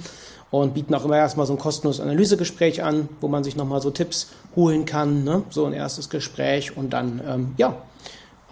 [0.50, 3.92] und bieten auch immer erstmal so ein kostenloses Analysegespräch an, wo man sich nochmal so
[3.92, 5.44] Tipps holen kann, ne?
[5.50, 7.76] so ein erstes Gespräch und dann, ähm, ja,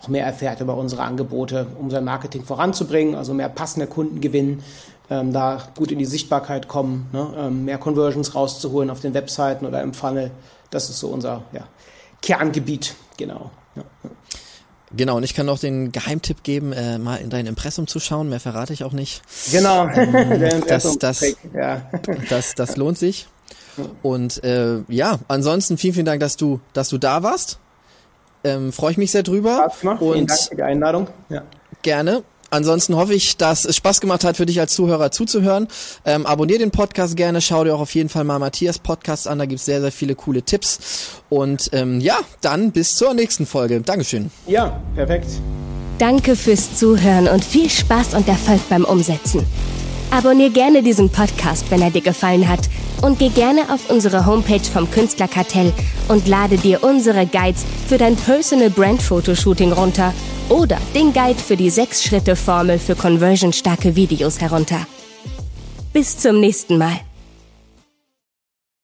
[0.02, 4.64] auch mehr erfährt über unsere Angebote, um sein Marketing voranzubringen, also mehr passende Kunden gewinnen,
[5.10, 7.28] ähm, da gut in die Sichtbarkeit kommen, ne?
[7.38, 10.32] ähm, mehr Conversions rauszuholen auf den Webseiten oder im Funnel.
[10.70, 11.64] Das ist so unser ja,
[12.22, 13.52] Kerngebiet, genau.
[13.76, 13.84] Ja.
[14.96, 18.30] Genau, und ich kann noch den Geheimtipp geben, äh, mal in dein Impressum zu schauen,
[18.30, 19.22] mehr verrate ich auch nicht.
[19.52, 21.90] Genau, ähm, das, das, ja.
[22.30, 23.28] das, das lohnt sich.
[24.02, 27.60] Und äh, ja, ansonsten vielen, vielen Dank, dass du, dass du da warst.
[28.44, 29.58] Ähm, Freue ich mich sehr drüber.
[29.58, 30.02] Spaß gemacht.
[30.02, 31.08] Und vielen Dank für die Einladung.
[31.30, 31.44] Ja.
[31.82, 32.24] Gerne.
[32.50, 35.68] Ansonsten hoffe ich, dass es Spaß gemacht hat, für dich als Zuhörer zuzuhören.
[36.06, 39.40] Ähm, abonnier den Podcast gerne, schau dir auch auf jeden Fall mal Matthias Podcast an,
[39.40, 41.22] da gibt's sehr, sehr viele coole Tipps.
[41.30, 43.82] Und ähm, ja, dann bis zur nächsten Folge.
[43.82, 44.32] Dankeschön.
[44.48, 45.28] Ja, perfekt.
[45.98, 49.46] Danke fürs Zuhören und viel Spaß und Erfolg beim Umsetzen.
[50.12, 52.68] Abonnier gerne diesen Podcast, wenn er dir gefallen hat
[53.02, 55.72] und geh gerne auf unsere Homepage vom Künstlerkartell
[56.08, 60.14] und lade dir unsere Guides für dein Personal Brand Fotoshooting runter
[60.50, 64.88] oder den Guide für die 6-Schritte-Formel für conversionstarke Videos herunter.
[65.94, 67.00] Bis zum nächsten Mal.